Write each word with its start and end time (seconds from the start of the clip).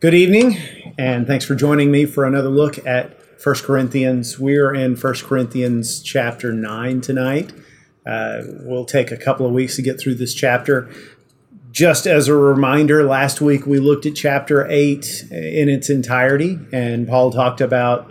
Good 0.00 0.14
evening, 0.14 0.56
and 0.96 1.26
thanks 1.26 1.44
for 1.44 1.56
joining 1.56 1.90
me 1.90 2.04
for 2.04 2.24
another 2.24 2.50
look 2.50 2.86
at 2.86 3.18
1 3.42 3.54
Corinthians. 3.64 4.38
We're 4.38 4.72
in 4.72 4.94
1 4.94 5.14
Corinthians 5.24 6.00
chapter 6.00 6.52
9 6.52 7.00
tonight. 7.00 7.52
Uh, 8.06 8.42
we'll 8.60 8.84
take 8.84 9.10
a 9.10 9.16
couple 9.16 9.44
of 9.44 9.50
weeks 9.50 9.74
to 9.74 9.82
get 9.82 9.98
through 9.98 10.14
this 10.14 10.34
chapter. 10.34 10.88
Just 11.72 12.06
as 12.06 12.28
a 12.28 12.36
reminder, 12.36 13.02
last 13.02 13.40
week 13.40 13.66
we 13.66 13.80
looked 13.80 14.06
at 14.06 14.14
chapter 14.14 14.64
8 14.70 15.32
in 15.32 15.68
its 15.68 15.90
entirety, 15.90 16.60
and 16.70 17.08
Paul 17.08 17.32
talked 17.32 17.60
about 17.60 18.08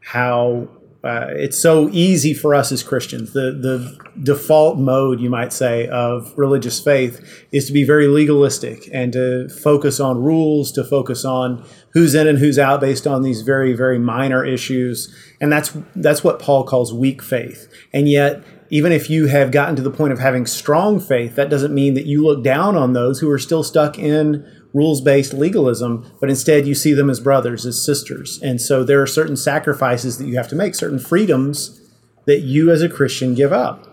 how 0.00 0.66
uh, 1.04 1.26
it's 1.30 1.56
so 1.56 1.88
easy 1.90 2.34
for 2.34 2.54
us 2.56 2.72
as 2.72 2.82
Christians. 2.82 3.32
The 3.32 3.52
the 3.52 3.98
default 4.20 4.78
mode, 4.78 5.20
you 5.20 5.30
might 5.30 5.52
say, 5.52 5.86
of 5.86 6.32
religious 6.36 6.80
faith 6.80 7.46
is 7.52 7.66
to 7.66 7.72
be 7.72 7.84
very 7.84 8.08
legalistic 8.08 8.88
and 8.92 9.12
to 9.12 9.48
focus 9.48 10.00
on 10.00 10.20
rules, 10.20 10.72
to 10.72 10.82
focus 10.82 11.24
on 11.24 11.64
who's 11.92 12.16
in 12.16 12.26
and 12.26 12.38
who's 12.38 12.58
out 12.58 12.80
based 12.80 13.06
on 13.06 13.22
these 13.22 13.42
very 13.42 13.74
very 13.74 13.98
minor 13.98 14.44
issues, 14.44 15.14
and 15.40 15.52
that's 15.52 15.76
that's 15.94 16.24
what 16.24 16.40
Paul 16.40 16.64
calls 16.64 16.92
weak 16.92 17.22
faith. 17.22 17.72
And 17.92 18.08
yet, 18.08 18.42
even 18.70 18.90
if 18.90 19.08
you 19.08 19.28
have 19.28 19.52
gotten 19.52 19.76
to 19.76 19.82
the 19.82 19.92
point 19.92 20.12
of 20.12 20.18
having 20.18 20.46
strong 20.46 20.98
faith, 20.98 21.36
that 21.36 21.48
doesn't 21.48 21.72
mean 21.72 21.94
that 21.94 22.06
you 22.06 22.24
look 22.24 22.42
down 22.42 22.74
on 22.76 22.92
those 22.92 23.20
who 23.20 23.30
are 23.30 23.38
still 23.38 23.62
stuck 23.62 24.00
in 24.00 24.44
rules 24.74 25.00
based 25.00 25.32
legalism, 25.32 26.10
but 26.20 26.30
instead 26.30 26.66
you 26.66 26.74
see 26.74 26.92
them 26.92 27.10
as 27.10 27.20
brothers, 27.20 27.64
as 27.64 27.84
sisters. 27.84 28.40
And 28.42 28.60
so 28.60 28.84
there 28.84 29.02
are 29.02 29.06
certain 29.06 29.36
sacrifices 29.36 30.18
that 30.18 30.26
you 30.26 30.36
have 30.36 30.48
to 30.48 30.56
make, 30.56 30.74
certain 30.74 30.98
freedoms 30.98 31.80
that 32.26 32.40
you 32.40 32.70
as 32.70 32.82
a 32.82 32.88
Christian 32.88 33.34
give 33.34 33.52
up. 33.52 33.88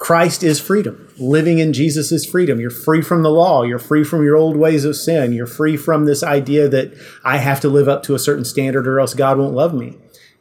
Christ 0.00 0.42
is 0.42 0.58
freedom. 0.58 1.12
Living 1.18 1.58
in 1.58 1.74
Jesus 1.74 2.10
is 2.10 2.24
freedom. 2.24 2.58
You're 2.58 2.70
free 2.70 3.02
from 3.02 3.22
the 3.22 3.30
law. 3.30 3.64
You're 3.64 3.78
free 3.78 4.02
from 4.02 4.24
your 4.24 4.34
old 4.34 4.56
ways 4.56 4.86
of 4.86 4.96
sin. 4.96 5.34
You're 5.34 5.46
free 5.46 5.76
from 5.76 6.06
this 6.06 6.22
idea 6.22 6.68
that 6.68 6.94
I 7.22 7.36
have 7.36 7.60
to 7.60 7.68
live 7.68 7.86
up 7.86 8.02
to 8.04 8.14
a 8.14 8.18
certain 8.18 8.46
standard 8.46 8.88
or 8.88 8.98
else 8.98 9.12
God 9.12 9.36
won't 9.36 9.52
love 9.52 9.74
me. 9.74 9.98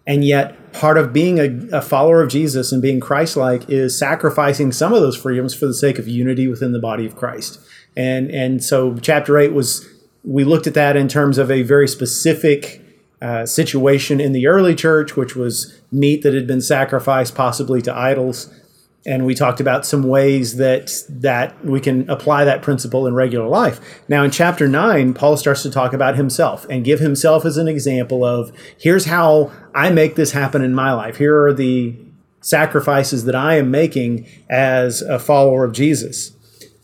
And 0.07 0.23
yet, 0.23 0.71
part 0.71 0.97
of 0.97 1.11
being 1.11 1.39
a, 1.39 1.77
a 1.77 1.81
follower 1.81 2.23
of 2.23 2.29
Jesus 2.29 2.71
and 2.71 2.81
being 2.81 3.01
Christ 3.01 3.35
like 3.35 3.69
is 3.69 3.99
sacrificing 3.99 4.71
some 4.71 4.93
of 4.93 5.01
those 5.01 5.17
freedoms 5.17 5.53
for 5.53 5.65
the 5.65 5.73
sake 5.73 5.99
of 5.99 6.07
unity 6.07 6.47
within 6.47 6.71
the 6.71 6.79
body 6.79 7.05
of 7.05 7.17
Christ. 7.17 7.59
And, 7.99 8.31
and 8.31 8.63
so, 8.63 8.95
chapter 8.97 9.37
8 9.37 9.53
was, 9.53 9.87
we 10.23 10.43
looked 10.43 10.67
at 10.67 10.73
that 10.75 10.95
in 10.95 11.07
terms 11.07 11.37
of 11.37 11.51
a 11.51 11.63
very 11.63 11.87
specific 11.87 12.81
uh, 13.21 13.45
situation 13.45 14.21
in 14.21 14.31
the 14.31 14.47
early 14.47 14.73
church, 14.73 15.15
which 15.17 15.35
was 15.35 15.79
meat 15.91 16.23
that 16.23 16.33
had 16.33 16.47
been 16.47 16.61
sacrificed 16.61 17.35
possibly 17.35 17.81
to 17.81 17.95
idols 17.95 18.49
and 19.05 19.25
we 19.25 19.33
talked 19.33 19.59
about 19.59 19.85
some 19.85 20.03
ways 20.03 20.57
that 20.57 20.91
that 21.09 21.63
we 21.63 21.79
can 21.79 22.09
apply 22.09 22.43
that 22.45 22.61
principle 22.61 23.07
in 23.07 23.13
regular 23.13 23.47
life. 23.47 23.79
Now 24.09 24.23
in 24.23 24.31
chapter 24.31 24.67
9, 24.67 25.13
Paul 25.13 25.37
starts 25.37 25.63
to 25.63 25.71
talk 25.71 25.93
about 25.93 26.15
himself 26.15 26.65
and 26.69 26.83
give 26.83 26.99
himself 26.99 27.45
as 27.45 27.57
an 27.57 27.67
example 27.67 28.25
of 28.25 28.51
here's 28.77 29.05
how 29.05 29.51
I 29.73 29.89
make 29.89 30.15
this 30.15 30.31
happen 30.31 30.61
in 30.61 30.75
my 30.75 30.91
life. 30.93 31.17
Here 31.17 31.43
are 31.45 31.53
the 31.53 31.95
sacrifices 32.41 33.25
that 33.25 33.35
I 33.35 33.55
am 33.55 33.71
making 33.71 34.27
as 34.49 35.01
a 35.01 35.19
follower 35.19 35.63
of 35.63 35.73
Jesus. 35.73 36.35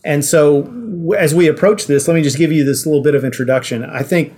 And 0.04 0.24
so 0.24 1.12
as 1.18 1.34
we 1.34 1.48
approach 1.48 1.86
this, 1.86 2.06
let 2.06 2.14
me 2.14 2.22
just 2.22 2.38
give 2.38 2.52
you 2.52 2.64
this 2.64 2.86
little 2.86 3.02
bit 3.02 3.14
of 3.14 3.24
introduction. 3.24 3.84
I 3.84 4.02
think 4.02 4.34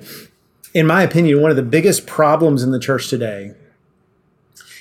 in 0.74 0.86
my 0.86 1.02
opinion 1.02 1.40
one 1.40 1.50
of 1.50 1.56
the 1.56 1.62
biggest 1.62 2.06
problems 2.06 2.62
in 2.62 2.70
the 2.70 2.80
church 2.80 3.08
today 3.08 3.54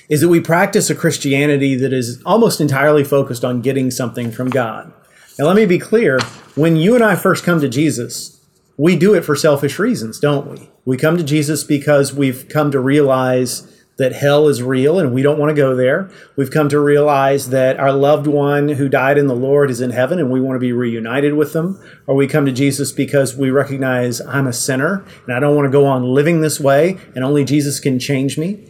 is 0.08 0.20
that 0.22 0.28
we 0.28 0.40
practice 0.40 0.88
a 0.88 0.94
Christianity 0.94 1.74
that 1.74 1.92
is 1.92 2.22
almost 2.24 2.60
entirely 2.60 3.04
focused 3.04 3.44
on 3.44 3.60
getting 3.60 3.90
something 3.90 4.30
from 4.30 4.48
God. 4.48 4.92
Now, 5.38 5.46
let 5.46 5.56
me 5.56 5.66
be 5.66 5.78
clear 5.78 6.18
when 6.54 6.76
you 6.76 6.94
and 6.94 7.04
I 7.04 7.14
first 7.14 7.44
come 7.44 7.60
to 7.60 7.68
Jesus, 7.68 8.40
we 8.76 8.96
do 8.96 9.14
it 9.14 9.24
for 9.24 9.36
selfish 9.36 9.78
reasons, 9.78 10.18
don't 10.18 10.50
we? 10.50 10.70
We 10.84 10.96
come 10.96 11.16
to 11.16 11.22
Jesus 11.22 11.62
because 11.62 12.14
we've 12.14 12.48
come 12.48 12.70
to 12.70 12.80
realize 12.80 13.77
that 13.98 14.12
hell 14.12 14.48
is 14.48 14.62
real 14.62 14.98
and 14.98 15.12
we 15.12 15.22
don't 15.22 15.38
want 15.38 15.50
to 15.50 15.54
go 15.54 15.76
there. 15.76 16.10
We've 16.36 16.50
come 16.50 16.68
to 16.70 16.80
realize 16.80 17.50
that 17.50 17.78
our 17.78 17.92
loved 17.92 18.26
one 18.26 18.68
who 18.70 18.88
died 18.88 19.18
in 19.18 19.26
the 19.26 19.36
Lord 19.36 19.70
is 19.70 19.80
in 19.80 19.90
heaven 19.90 20.18
and 20.18 20.30
we 20.30 20.40
want 20.40 20.56
to 20.56 20.60
be 20.60 20.72
reunited 20.72 21.34
with 21.34 21.52
them. 21.52 21.80
Or 22.06 22.14
we 22.14 22.26
come 22.26 22.46
to 22.46 22.52
Jesus 22.52 22.92
because 22.92 23.36
we 23.36 23.50
recognize 23.50 24.20
I'm 24.20 24.46
a 24.46 24.52
sinner 24.52 25.04
and 25.26 25.34
I 25.34 25.40
don't 25.40 25.56
want 25.56 25.66
to 25.66 25.72
go 25.72 25.86
on 25.86 26.04
living 26.04 26.40
this 26.40 26.58
way 26.58 26.96
and 27.14 27.24
only 27.24 27.44
Jesus 27.44 27.80
can 27.80 27.98
change 27.98 28.38
me 28.38 28.64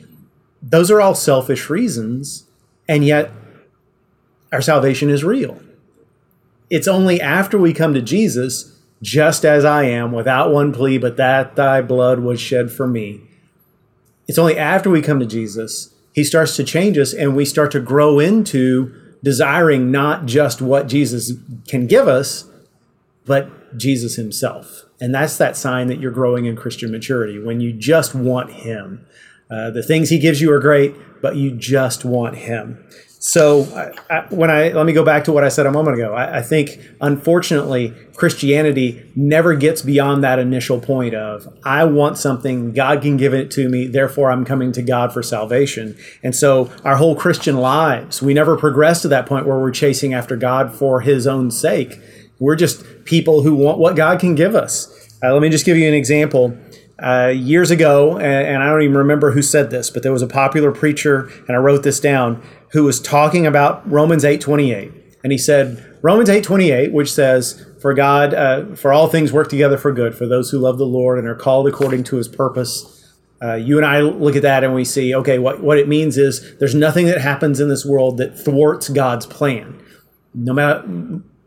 those 0.63 0.91
are 0.91 1.01
all 1.01 1.15
selfish 1.15 1.71
reasons, 1.71 2.45
and 2.89 3.05
yet 3.05 3.31
our 4.53 4.61
salvation 4.61 5.11
is 5.11 5.25
real. 5.25 5.61
It's 6.71 6.89
only 6.89 7.21
after 7.21 7.59
we 7.59 7.73
come 7.73 7.95
to 7.95 8.03
Jesus, 8.03 8.79
just 9.01 9.45
as 9.45 9.65
I 9.65 9.85
am, 9.85 10.13
without 10.13 10.53
one 10.53 10.73
plea, 10.73 10.99
but 10.99 11.17
that 11.17 11.57
thy 11.57 11.81
blood 11.81 12.21
was 12.21 12.41
shed 12.41 12.73
for 12.73 12.87
me. 12.87 13.23
It's 14.29 14.39
only 14.39 14.57
after 14.57 14.91
we 14.91 15.03
come 15.03 15.19
to 15.19 15.27
Jesus, 15.27 15.95
he 16.13 16.23
starts 16.23 16.55
to 16.57 16.65
change 16.65 16.99
us, 16.99 17.13
and 17.13 17.35
we 17.35 17.45
start 17.45 17.73
to 17.73 17.81
grow 17.81 18.19
into 18.19 18.95
desiring 19.23 19.91
not 19.91 20.27
just 20.27 20.61
what 20.61 20.87
Jesus 20.87 21.33
can 21.67 21.87
give 21.87 22.07
us, 22.07 22.45
but 23.25 23.77
Jesus 23.77 24.17
himself. 24.17 24.85
And 25.01 25.15
that's 25.15 25.39
that 25.39 25.57
sign 25.57 25.87
that 25.89 26.01
you're 26.01 26.13
growing 26.13 26.47
in 26.47 26.57
Christian 26.57 26.91
maturity 26.91 27.43
when 27.43 27.61
you 27.61 27.73
just 27.73 28.15
want 28.15 28.53
him. 28.53 29.07
Uh, 29.51 29.71
the 29.71 29.83
things 29.83 30.11
he 30.11 30.19
gives 30.19 30.41
you 30.41 30.53
are 30.53 30.61
great, 30.61 30.95
but 31.23 31.37
you 31.37 31.51
just 31.53 32.05
want 32.05 32.37
him. 32.37 32.85
So 33.21 33.65
I, 34.11 34.15
I, 34.15 34.27
when 34.31 34.49
I 34.49 34.69
let 34.69 34.87
me 34.87 34.93
go 34.93 35.05
back 35.05 35.25
to 35.25 35.33
what 35.33 35.43
I 35.43 35.49
said 35.49 35.67
a 35.67 35.73
moment 35.73 35.97
ago, 35.97 36.15
I, 36.15 36.39
I, 36.39 36.43
think 36.43 36.79
unfortunately 37.01 37.93
Christianity 38.15 39.05
never 39.17 39.57
gets 39.57 39.83
beyond 39.83 40.23
that 40.23 40.39
initial 40.39 40.81
point 40.81 41.15
of 41.15 41.49
I 41.65 41.85
want 41.85 42.17
something, 42.17 42.73
God 42.73 43.03
can 43.03 43.17
give 43.17 43.35
it 43.35 43.51
to 43.53 43.69
me, 43.69 43.89
therefore 43.89 44.31
I'm 44.31 44.45
coming 44.45 44.71
to 44.73 44.83
God 44.83 45.13
for 45.13 45.25
salvation. 45.25 45.97
And 46.23 46.35
so 46.35 46.71
our 46.85 46.97
whole 46.97 47.17
Christian 47.17 47.57
lives, 47.57 48.23
we 48.23 48.35
never 48.35 48.57
progress 48.57 49.03
to 49.03 49.09
that 49.09 49.27
point 49.27 49.47
where 49.47 49.59
we're 49.59 49.73
chasing 49.73 50.15
after 50.15 50.37
God 50.37 50.73
for 50.73 51.01
His 51.01 51.27
own 51.27 51.51
sake. 51.51 52.01
We're 52.39 52.57
just 52.57 53.05
people 53.05 53.43
who 53.43 53.57
want 53.57 53.79
what 53.79 53.97
God 53.97 54.21
can 54.21 54.37
give 54.37 54.55
us. 54.55 54.95
Uh, 55.25 55.33
let 55.33 55.43
me 55.43 55.49
just 55.49 55.67
give 55.67 55.77
you 55.77 55.89
an 55.89 55.95
example 55.95 56.57
uh, 57.03 57.33
years 57.35 57.71
ago, 57.71 58.17
and, 58.19 58.49
and, 58.49 58.63
I 58.63 58.71
don't 58.71 58.83
even 58.83 58.97
remember 58.97 59.31
who 59.31 59.43
said 59.43 59.71
this, 59.71 59.89
but 59.89 60.03
there 60.03 60.13
was 60.13 60.23
a 60.23 60.27
popular 60.27 60.73
preacher, 60.73 61.31
and 61.47 61.57
I 61.57 61.61
wrote 61.61 61.85
this 61.85 62.01
down, 62.01 62.43
who 62.73 62.85
was 62.85 63.01
talking 63.01 63.47
about 63.47 63.89
Romans 63.89 64.25
eight 64.25 64.41
twenty 64.41 64.73
eight, 64.73 64.93
and 65.23 65.31
he 65.31 65.39
said 65.39 65.99
Romans 66.03 66.29
eight 66.29 66.43
twenty 66.43 66.73
eight, 66.73 66.93
which 66.93 67.13
says, 67.13 67.65
"For 67.81 67.95
God, 67.95 68.35
uh, 68.35 68.75
for 68.75 68.93
all 68.93 69.07
things 69.07 69.33
work 69.33 69.49
together 69.49 69.79
for 69.79 69.93
good 69.93 70.17
for 70.17 70.27
those 70.27 70.51
who 70.51 70.59
love 70.59 70.79
the 70.79 70.87
Lord 70.87 71.19
and 71.19 71.29
are 71.29 71.37
called 71.37 71.69
according 71.69 72.05
to 72.05 72.17
His 72.17 72.27
purpose." 72.27 72.95
Uh, 73.41 73.55
you 73.55 73.77
and 73.77 73.87
I 73.87 74.01
look 74.01 74.35
at 74.35 74.43
that 74.43 74.65
and 74.65 74.75
we 74.75 74.85
see, 74.85 75.15
okay, 75.15 75.39
what, 75.39 75.63
what 75.63 75.79
it 75.79 75.87
means 75.87 76.19
is 76.19 76.59
there's 76.59 76.75
nothing 76.75 77.07
that 77.07 77.21
happens 77.21 77.61
in 77.61 77.69
this 77.69 77.87
world 77.87 78.19
that 78.19 78.37
thwarts 78.37 78.89
God's 78.89 79.27
plan. 79.27 79.81
No 80.35 80.53
matter 80.53 80.83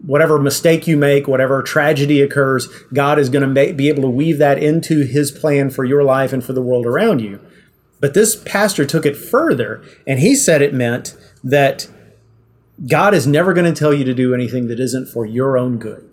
whatever 0.05 0.39
mistake 0.39 0.87
you 0.87 0.97
make, 0.97 1.27
whatever 1.27 1.61
tragedy 1.61 2.21
occurs, 2.21 2.67
God 2.93 3.19
is 3.19 3.29
going 3.29 3.53
to 3.53 3.73
be 3.73 3.89
able 3.89 4.03
to 4.03 4.09
weave 4.09 4.37
that 4.39 4.61
into 4.61 5.05
his 5.05 5.31
plan 5.31 5.69
for 5.69 5.83
your 5.83 6.03
life 6.03 6.33
and 6.33 6.43
for 6.43 6.53
the 6.53 6.61
world 6.61 6.85
around 6.85 7.19
you. 7.19 7.39
But 7.99 8.13
this 8.15 8.35
pastor 8.35 8.85
took 8.85 9.05
it 9.05 9.15
further, 9.15 9.83
and 10.07 10.19
he 10.19 10.35
said 10.35 10.61
it 10.61 10.73
meant 10.73 11.15
that 11.43 11.87
God 12.87 13.13
is 13.13 13.27
never 13.27 13.53
going 13.53 13.71
to 13.71 13.79
tell 13.79 13.93
you 13.93 14.03
to 14.05 14.13
do 14.13 14.33
anything 14.33 14.67
that 14.67 14.79
isn't 14.79 15.07
for 15.07 15.25
your 15.25 15.57
own 15.57 15.77
good. 15.77 16.09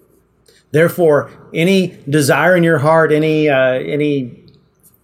Therefore, 0.71 1.31
any 1.55 1.99
desire 2.09 2.55
in 2.55 2.63
your 2.63 2.79
heart, 2.79 3.11
any 3.11 3.49
uh, 3.49 3.73
any 3.73 4.45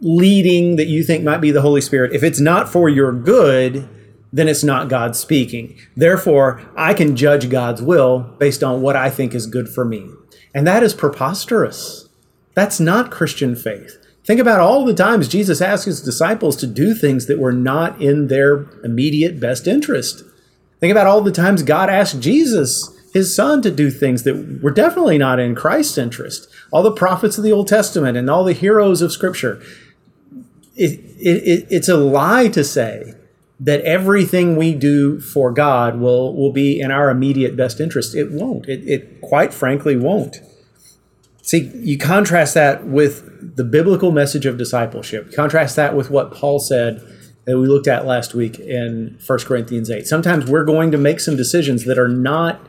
leading 0.02 0.76
that 0.76 0.88
you 0.88 1.02
think 1.02 1.24
might 1.24 1.40
be 1.40 1.50
the 1.50 1.62
Holy 1.62 1.80
Spirit, 1.80 2.12
if 2.12 2.22
it's 2.22 2.40
not 2.40 2.68
for 2.68 2.90
your 2.90 3.12
good, 3.12 3.88
then 4.34 4.48
it's 4.48 4.64
not 4.64 4.88
God 4.88 5.14
speaking. 5.14 5.78
Therefore, 5.96 6.60
I 6.76 6.92
can 6.92 7.14
judge 7.14 7.48
God's 7.48 7.80
will 7.80 8.18
based 8.40 8.64
on 8.64 8.82
what 8.82 8.96
I 8.96 9.08
think 9.08 9.32
is 9.32 9.46
good 9.46 9.68
for 9.68 9.84
me. 9.84 10.10
And 10.52 10.66
that 10.66 10.82
is 10.82 10.92
preposterous. 10.92 12.08
That's 12.54 12.80
not 12.80 13.12
Christian 13.12 13.54
faith. 13.54 13.96
Think 14.24 14.40
about 14.40 14.58
all 14.58 14.84
the 14.84 14.92
times 14.92 15.28
Jesus 15.28 15.60
asked 15.60 15.84
his 15.84 16.02
disciples 16.02 16.56
to 16.56 16.66
do 16.66 16.94
things 16.94 17.26
that 17.26 17.38
were 17.38 17.52
not 17.52 18.02
in 18.02 18.26
their 18.26 18.66
immediate 18.82 19.38
best 19.38 19.68
interest. 19.68 20.24
Think 20.80 20.90
about 20.90 21.06
all 21.06 21.20
the 21.20 21.30
times 21.30 21.62
God 21.62 21.88
asked 21.88 22.18
Jesus, 22.18 22.92
his 23.12 23.32
son, 23.32 23.62
to 23.62 23.70
do 23.70 23.88
things 23.88 24.24
that 24.24 24.60
were 24.60 24.72
definitely 24.72 25.16
not 25.16 25.38
in 25.38 25.54
Christ's 25.54 25.96
interest. 25.96 26.48
All 26.72 26.82
the 26.82 26.90
prophets 26.90 27.38
of 27.38 27.44
the 27.44 27.52
Old 27.52 27.68
Testament 27.68 28.16
and 28.16 28.28
all 28.28 28.42
the 28.42 28.52
heroes 28.52 29.00
of 29.00 29.12
Scripture. 29.12 29.62
It, 30.74 30.98
it, 31.20 31.68
it's 31.70 31.88
a 31.88 31.96
lie 31.96 32.48
to 32.48 32.64
say 32.64 33.14
that 33.64 33.80
everything 33.80 34.56
we 34.56 34.74
do 34.74 35.18
for 35.20 35.50
God 35.50 35.98
will, 35.98 36.36
will 36.36 36.52
be 36.52 36.78
in 36.78 36.90
our 36.90 37.08
immediate 37.08 37.56
best 37.56 37.80
interest. 37.80 38.14
It 38.14 38.30
won't. 38.30 38.68
It, 38.68 38.86
it 38.86 39.20
quite 39.22 39.54
frankly 39.54 39.96
won't. 39.96 40.36
See, 41.40 41.70
you 41.74 41.96
contrast 41.96 42.52
that 42.54 42.86
with 42.86 43.56
the 43.56 43.64
biblical 43.64 44.12
message 44.12 44.44
of 44.44 44.58
discipleship. 44.58 45.32
Contrast 45.32 45.76
that 45.76 45.96
with 45.96 46.10
what 46.10 46.32
Paul 46.32 46.60
said 46.60 47.02
that 47.46 47.58
we 47.58 47.66
looked 47.66 47.88
at 47.88 48.06
last 48.06 48.34
week 48.34 48.58
in 48.58 49.18
1 49.26 49.38
Corinthians 49.40 49.90
8. 49.90 50.06
Sometimes 50.06 50.46
we're 50.46 50.64
going 50.64 50.90
to 50.90 50.98
make 50.98 51.20
some 51.20 51.36
decisions 51.36 51.84
that 51.86 51.98
are 51.98 52.08
not 52.08 52.66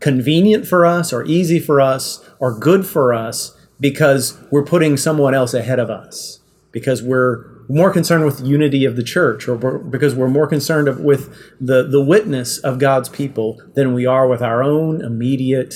convenient 0.00 0.66
for 0.66 0.84
us 0.84 1.12
or 1.12 1.24
easy 1.24 1.60
for 1.60 1.80
us 1.80 2.28
or 2.40 2.58
good 2.58 2.84
for 2.84 3.14
us, 3.14 3.56
because 3.80 4.38
we're 4.50 4.64
putting 4.64 4.96
someone 4.96 5.34
else 5.34 5.54
ahead 5.54 5.78
of 5.78 5.90
us, 5.90 6.40
because 6.72 7.02
we're 7.02 7.53
more 7.68 7.90
concerned 7.90 8.24
with 8.24 8.40
unity 8.40 8.84
of 8.84 8.96
the 8.96 9.02
church, 9.02 9.48
or 9.48 9.56
because 9.78 10.14
we're 10.14 10.28
more 10.28 10.46
concerned 10.46 11.04
with 11.04 11.34
the, 11.60 11.86
the 11.86 12.02
witness 12.02 12.58
of 12.58 12.78
God's 12.78 13.08
people 13.08 13.60
than 13.74 13.94
we 13.94 14.06
are 14.06 14.28
with 14.28 14.42
our 14.42 14.62
own 14.62 15.00
immediate 15.00 15.74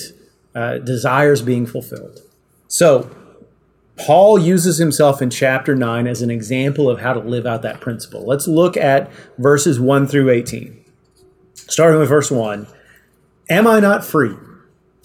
uh, 0.55 0.77
desires 0.79 1.41
being 1.41 1.65
fulfilled. 1.65 2.19
So, 2.67 3.09
Paul 3.97 4.39
uses 4.39 4.77
himself 4.77 5.21
in 5.21 5.29
chapter 5.29 5.75
9 5.75 6.07
as 6.07 6.21
an 6.21 6.31
example 6.31 6.89
of 6.89 7.01
how 7.01 7.11
to 7.11 7.19
live 7.19 7.45
out 7.45 7.63
that 7.63 7.81
principle. 7.81 8.25
Let's 8.25 8.47
look 8.47 8.77
at 8.77 9.11
verses 9.37 9.77
1 9.77 10.07
through 10.07 10.29
18. 10.29 10.85
Starting 11.53 11.99
with 11.99 12.07
verse 12.07 12.31
1 12.31 12.67
Am 13.49 13.67
I 13.67 13.79
not 13.79 14.05
free? 14.05 14.35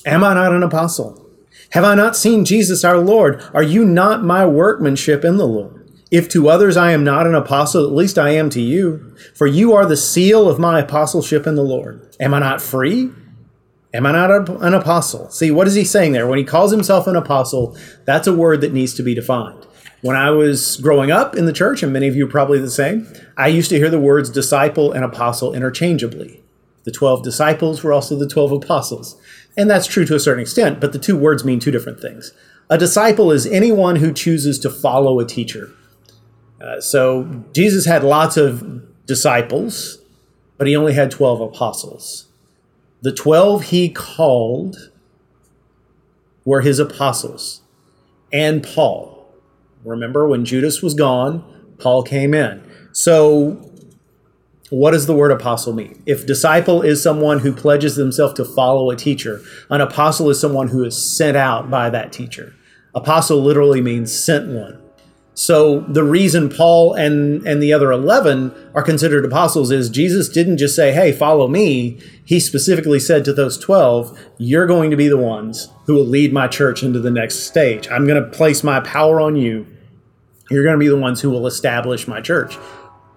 Am 0.07 0.23
I 0.23 0.35
not 0.35 0.53
an 0.53 0.63
apostle? 0.63 1.25
Have 1.71 1.83
I 1.83 1.95
not 1.95 2.15
seen 2.15 2.45
Jesus 2.45 2.85
our 2.85 2.99
Lord? 2.99 3.43
Are 3.53 3.63
you 3.63 3.85
not 3.85 4.23
my 4.23 4.47
workmanship 4.47 5.25
in 5.25 5.39
the 5.39 5.47
Lord? 5.47 5.74
If 6.15 6.29
to 6.29 6.49
others 6.49 6.77
I 6.77 6.93
am 6.93 7.03
not 7.03 7.27
an 7.27 7.35
apostle, 7.35 7.85
at 7.85 7.91
least 7.91 8.19
I 8.19 8.31
am 8.31 8.49
to 8.51 8.61
you. 8.61 9.17
For 9.35 9.49
you 9.49 9.73
are 9.73 9.85
the 9.85 9.97
seal 9.97 10.49
of 10.49 10.61
my 10.61 10.79
apostleship 10.79 11.45
in 11.45 11.57
the 11.57 11.65
Lord. 11.65 12.15
Am 12.21 12.33
I 12.33 12.39
not 12.39 12.63
free? 12.63 13.11
Am 13.93 14.07
I 14.07 14.13
not 14.13 14.31
an 14.49 14.75
apostle? 14.75 15.29
See, 15.31 15.51
what 15.51 15.67
is 15.67 15.75
he 15.75 15.83
saying 15.85 16.13
there? 16.13 16.29
When 16.29 16.39
he 16.39 16.45
calls 16.45 16.71
himself 16.71 17.09
an 17.09 17.17
apostle, 17.17 17.77
that's 18.05 18.29
a 18.29 18.33
word 18.33 18.61
that 18.61 18.73
needs 18.73 18.95
to 18.95 19.03
be 19.03 19.13
defined. 19.13 19.67
When 20.03 20.15
I 20.15 20.31
was 20.31 20.77
growing 20.77 21.11
up 21.11 21.35
in 21.35 21.47
the 21.47 21.53
church, 21.53 21.83
and 21.83 21.93
many 21.93 22.07
of 22.07 22.15
you 22.15 22.27
are 22.27 22.31
probably 22.31 22.61
the 22.61 22.71
same, 22.71 23.13
I 23.37 23.49
used 23.49 23.71
to 23.71 23.79
hear 23.79 23.91
the 23.91 23.99
words 23.99 24.31
disciple 24.31 24.93
and 24.93 25.05
apostle 25.05 25.53
interchangeably. 25.53 26.45
The 26.85 26.93
12 26.93 27.25
disciples 27.25 27.83
were 27.83 27.93
also 27.93 28.15
the 28.17 28.29
12 28.29 28.53
apostles. 28.53 29.21
And 29.57 29.69
that's 29.69 29.89
true 29.89 30.05
to 30.05 30.15
a 30.15 30.21
certain 30.21 30.43
extent, 30.43 30.81
but 30.81 30.93
the 30.93 31.01
two 31.01 31.17
words 31.17 31.45
mean 31.45 31.59
two 31.59 31.73
different 31.73 31.99
things. 31.99 32.31
A 32.71 32.79
disciple 32.79 33.33
is 33.33 33.47
anyone 33.47 33.97
who 33.97 34.13
chooses 34.13 34.61
to 34.61 34.71
follow 34.71 35.19
a 35.19 35.27
teacher. 35.27 35.73
Uh, 36.65 36.81
so 36.81 37.45
Jesus 37.53 37.85
had 37.85 38.03
lots 38.03 38.37
of 38.37 38.83
disciples, 39.07 39.99
but 40.57 40.67
he 40.67 40.75
only 40.75 40.95
had 40.95 41.11
12 41.11 41.41
apostles. 41.41 42.29
The 43.03 43.13
12 43.13 43.65
he 43.65 43.91
called 43.91 44.91
were 46.45 46.63
his 46.63 46.79
apostles 46.79 47.61
and 48.33 48.63
Paul. 48.63 49.27
Remember, 49.85 50.27
when 50.27 50.45
Judas 50.47 50.83
was 50.83 50.95
gone, 50.95 51.45
Paul 51.79 52.03
came 52.03 52.33
in. 52.33 52.63
So, 52.93 53.71
what 54.71 54.93
does 54.93 55.07
the 55.07 55.15
word 55.15 55.31
apostle 55.31 55.75
mean? 55.75 56.03
If 56.07 56.27
disciple 56.27 56.81
is 56.81 57.03
someone 57.03 57.41
who 57.41 57.53
pledges 57.53 57.97
themselves 57.97 58.35
to 58.35 58.45
follow 58.45 58.91
a 58.91 58.97
teacher, 58.97 59.43
an 59.69 59.83
apostle 59.83 60.31
is 60.31 60.41
someone 60.41 60.69
who 60.69 60.83
is 60.85 60.97
sent 60.97 61.37
out 61.37 61.71
by 61.71 61.91
that 61.91 62.13
teacher. 62.13 62.55
Apostle 62.95 63.43
literally 63.43 63.83
means 63.83 64.19
sent 64.19 64.49
one. 64.49 64.84
So 65.35 65.81
the 65.81 66.05
reason 66.05 66.49
Paul 66.49 66.95
and 66.95 67.45
and 67.47 67.61
the 67.61 67.73
other 67.73 67.91
11 67.91 68.53
are 68.75 68.83
considered 68.83 69.25
apostles 69.25 69.73
is 69.73 69.89
Jesus 69.89 70.29
didn't 70.29 70.59
just 70.59 70.77
say, 70.77 70.93
"Hey, 70.93 71.11
follow 71.11 71.49
me." 71.49 71.99
He 72.25 72.39
specifically 72.39 73.01
said 73.01 73.25
to 73.25 73.33
those 73.33 73.59
12, 73.59 74.17
"You're 74.39 74.67
going 74.67 74.93
to 74.93 74.97
be 74.97 75.09
the 75.09 75.17
ones 75.17 75.69
who 75.87 75.95
will 75.95 76.07
lead 76.07 76.33
my 76.33 76.47
church 76.47 76.85
into 76.85 77.01
the 77.01 77.11
next 77.11 77.41
stage. 77.41 77.89
I'm 77.91 78.07
going 78.07 78.23
to 78.23 78.31
place 78.31 78.63
my 78.63 78.79
power 78.79 79.21
on 79.21 79.35
you. 79.35 79.67
You're 80.51 80.63
going 80.63 80.77
to 80.77 80.79
be 80.79 80.89
the 80.89 80.97
ones 80.97 81.21
who 81.21 81.31
will 81.31 81.49
establish 81.49 82.07
my 82.07 82.21
church." 82.21 82.57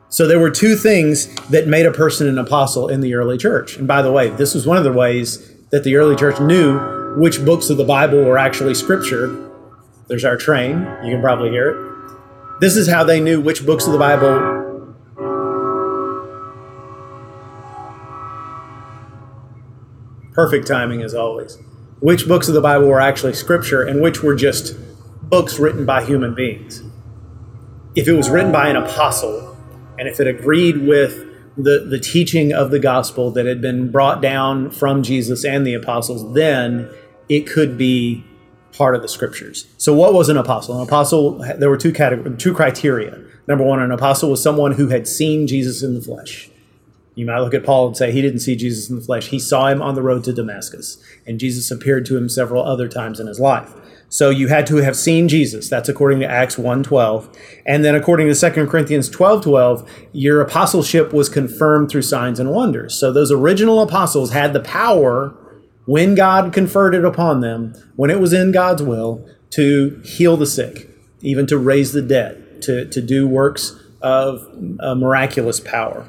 So 0.09 0.25
there 0.25 0.39
were 0.39 0.49
two 0.49 0.75
things 0.75 1.27
that 1.51 1.67
made 1.67 1.85
a 1.85 1.91
person 1.91 2.27
an 2.27 2.39
apostle 2.39 2.87
in 2.87 3.01
the 3.01 3.13
early 3.13 3.37
church. 3.37 3.77
And 3.77 3.87
by 3.87 4.01
the 4.01 4.11
way, 4.11 4.29
this 4.29 4.55
was 4.55 4.65
one 4.65 4.77
of 4.77 4.85
the 4.85 4.91
ways 4.91 5.51
that 5.69 5.83
the 5.83 5.97
early 5.97 6.15
church 6.15 6.39
knew 6.39 6.79
which 7.17 7.43
books 7.45 7.69
of 7.69 7.77
the 7.77 7.83
Bible 7.83 8.23
were 8.23 8.37
actually 8.37 8.73
scripture. 8.73 9.35
There's 10.07 10.23
our 10.23 10.37
train. 10.37 10.87
You 11.03 11.11
can 11.11 11.21
probably 11.21 11.49
hear 11.49 11.69
it 11.69 11.86
this 12.59 12.75
is 12.75 12.89
how 12.89 13.03
they 13.03 13.19
knew 13.19 13.39
which 13.39 13.65
books 13.65 13.85
of 13.85 13.93
the 13.93 13.99
Bible 13.99 14.57
perfect 20.37 20.67
timing 20.67 21.01
as 21.01 21.15
always. 21.15 21.57
Which 21.99 22.27
books 22.27 22.47
of 22.47 22.53
the 22.53 22.61
Bible 22.61 22.87
were 22.87 23.01
actually 23.01 23.33
scripture 23.33 23.81
and 23.81 24.01
which 24.01 24.21
were 24.21 24.35
just 24.35 24.75
books 25.23 25.57
written 25.57 25.83
by 25.83 26.05
human 26.05 26.35
beings. 26.35 26.83
If 27.95 28.07
it 28.07 28.13
was 28.13 28.29
written 28.29 28.51
by 28.51 28.69
an 28.69 28.75
apostle 28.75 29.57
and 29.97 30.07
if 30.07 30.19
it 30.19 30.27
agreed 30.27 30.87
with 30.87 31.25
the, 31.57 31.87
the 31.89 31.99
teaching 31.99 32.53
of 32.53 32.69
the 32.69 32.77
gospel 32.77 33.31
that 33.31 33.47
had 33.47 33.61
been 33.61 33.91
brought 33.91 34.21
down 34.21 34.69
from 34.69 35.01
Jesus 35.01 35.43
and 35.43 35.65
the 35.65 35.73
apostles, 35.73 36.35
then 36.35 36.87
it 37.27 37.47
could 37.47 37.75
be 37.75 38.23
part 38.73 38.95
of 38.95 39.01
the 39.01 39.07
scriptures. 39.07 39.67
So, 39.77 39.93
what 39.93 40.13
was 40.13 40.29
an 40.29 40.37
apostle? 40.37 40.77
An 40.77 40.87
apostle, 40.87 41.39
there 41.57 41.69
were 41.69 41.77
two 41.77 41.93
categories, 41.93 42.41
two 42.41 42.53
criteria. 42.53 43.23
Number 43.47 43.63
one, 43.63 43.79
an 43.79 43.91
apostle 43.91 44.29
was 44.29 44.43
someone 44.43 44.73
who 44.73 44.89
had 44.89 45.07
seen 45.07 45.47
Jesus 45.47 45.81
in 45.81 45.93
the 45.93 46.01
flesh. 46.01 46.49
You 47.15 47.25
might 47.25 47.39
look 47.39 47.55
at 47.55 47.65
Paul 47.65 47.87
and 47.87 47.97
say 47.97 48.11
he 48.11 48.21
didn't 48.21 48.41
see 48.41 48.55
Jesus 48.55 48.89
in 48.89 48.97
the 48.97 49.01
flesh. 49.01 49.29
He 49.29 49.39
saw 49.39 49.67
him 49.69 49.81
on 49.81 49.95
the 49.95 50.03
road 50.03 50.23
to 50.25 50.33
Damascus, 50.33 51.01
and 51.25 51.39
Jesus 51.39 51.71
appeared 51.71 52.05
to 52.05 52.17
him 52.17 52.29
several 52.29 52.63
other 52.63 52.87
times 52.87 53.19
in 53.19 53.25
his 53.25 53.39
life. 53.39 53.73
So 54.09 54.29
you 54.29 54.47
had 54.47 54.67
to 54.67 54.77
have 54.77 54.95
seen 54.95 55.27
Jesus. 55.27 55.67
That's 55.67 55.89
according 55.89 56.19
to 56.19 56.27
Acts 56.27 56.57
1:12. 56.57 57.27
And 57.65 57.83
then 57.83 57.95
according 57.95 58.27
to 58.27 58.35
2 58.35 58.67
Corinthians 58.67 59.09
12:12, 59.09 59.83
your 60.13 60.41
apostleship 60.41 61.11
was 61.11 61.27
confirmed 61.27 61.89
through 61.89 62.03
signs 62.03 62.39
and 62.39 62.51
wonders. 62.51 62.93
So 62.93 63.11
those 63.11 63.31
original 63.31 63.81
apostles 63.81 64.31
had 64.31 64.53
the 64.53 64.61
power 64.61 65.33
when 65.87 66.15
God 66.15 66.53
conferred 66.53 66.93
it 66.93 67.03
upon 67.03 67.39
them, 67.39 67.73
when 67.95 68.11
it 68.11 68.19
was 68.19 68.33
in 68.33 68.51
God's 68.51 68.83
will, 68.83 69.27
to 69.51 70.01
heal 70.03 70.37
the 70.37 70.45
sick, 70.45 70.89
even 71.21 71.47
to 71.47 71.57
raise 71.57 71.93
the 71.93 72.01
dead, 72.01 72.61
to, 72.63 72.85
to 72.89 73.01
do 73.01 73.27
works 73.27 73.81
of 74.01 74.45
uh, 74.79 74.93
miraculous 74.95 75.59
power. 75.59 76.05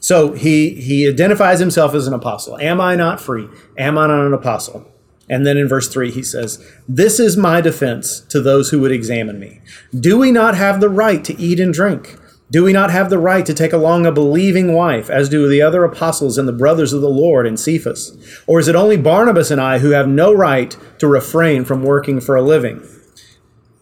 So 0.00 0.32
he, 0.32 0.70
he 0.70 1.06
identifies 1.06 1.60
himself 1.60 1.94
as 1.94 2.06
an 2.06 2.14
apostle. 2.14 2.58
Am 2.58 2.80
I 2.80 2.96
not 2.96 3.20
free? 3.20 3.48
Am 3.76 3.98
I 3.98 4.06
not 4.06 4.26
an 4.26 4.32
apostle? 4.32 4.90
And 5.28 5.46
then 5.46 5.58
in 5.58 5.68
verse 5.68 5.88
3, 5.88 6.10
he 6.10 6.22
says, 6.22 6.64
This 6.88 7.20
is 7.20 7.36
my 7.36 7.60
defense 7.60 8.20
to 8.20 8.40
those 8.40 8.70
who 8.70 8.80
would 8.80 8.92
examine 8.92 9.38
me. 9.38 9.60
Do 9.98 10.16
we 10.16 10.32
not 10.32 10.54
have 10.56 10.80
the 10.80 10.88
right 10.88 11.22
to 11.24 11.38
eat 11.38 11.60
and 11.60 11.74
drink? 11.74 12.16
Do 12.50 12.62
we 12.62 12.72
not 12.72 12.92
have 12.92 13.10
the 13.10 13.18
right 13.18 13.44
to 13.44 13.54
take 13.54 13.72
along 13.72 14.06
a 14.06 14.12
believing 14.12 14.72
wife, 14.72 15.10
as 15.10 15.28
do 15.28 15.48
the 15.48 15.62
other 15.62 15.82
apostles 15.82 16.38
and 16.38 16.46
the 16.46 16.52
brothers 16.52 16.92
of 16.92 17.00
the 17.00 17.08
Lord 17.08 17.44
and 17.44 17.58
Cephas? 17.58 18.16
Or 18.46 18.60
is 18.60 18.68
it 18.68 18.76
only 18.76 18.96
Barnabas 18.96 19.50
and 19.50 19.60
I 19.60 19.80
who 19.80 19.90
have 19.90 20.06
no 20.06 20.32
right 20.32 20.76
to 20.98 21.08
refrain 21.08 21.64
from 21.64 21.82
working 21.82 22.20
for 22.20 22.36
a 22.36 22.42
living? 22.42 22.86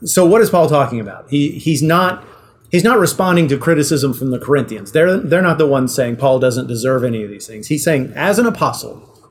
So 0.05 0.25
what 0.25 0.41
is 0.41 0.49
Paul 0.49 0.69
talking 0.69 0.99
about? 0.99 1.29
He, 1.29 1.59
he's 1.59 1.83
not 1.83 2.27
he's 2.71 2.85
not 2.85 2.99
responding 2.99 3.49
to 3.49 3.59
criticism 3.59 4.15
from 4.15 4.31
the 4.31 4.39
Corinthians. 4.39 4.93
They're 4.93 5.19
they're 5.19 5.43
not 5.43 5.59
the 5.59 5.67
ones 5.67 5.95
saying 5.95 6.17
Paul 6.17 6.39
doesn't 6.39 6.67
deserve 6.67 7.05
any 7.05 7.23
of 7.23 7.31
these 7.31 7.47
things. 7.47 7.69
He's 7.69 7.85
saying 7.85 8.13
as 8.17 8.39
an 8.39 8.47
apostle, 8.47 9.31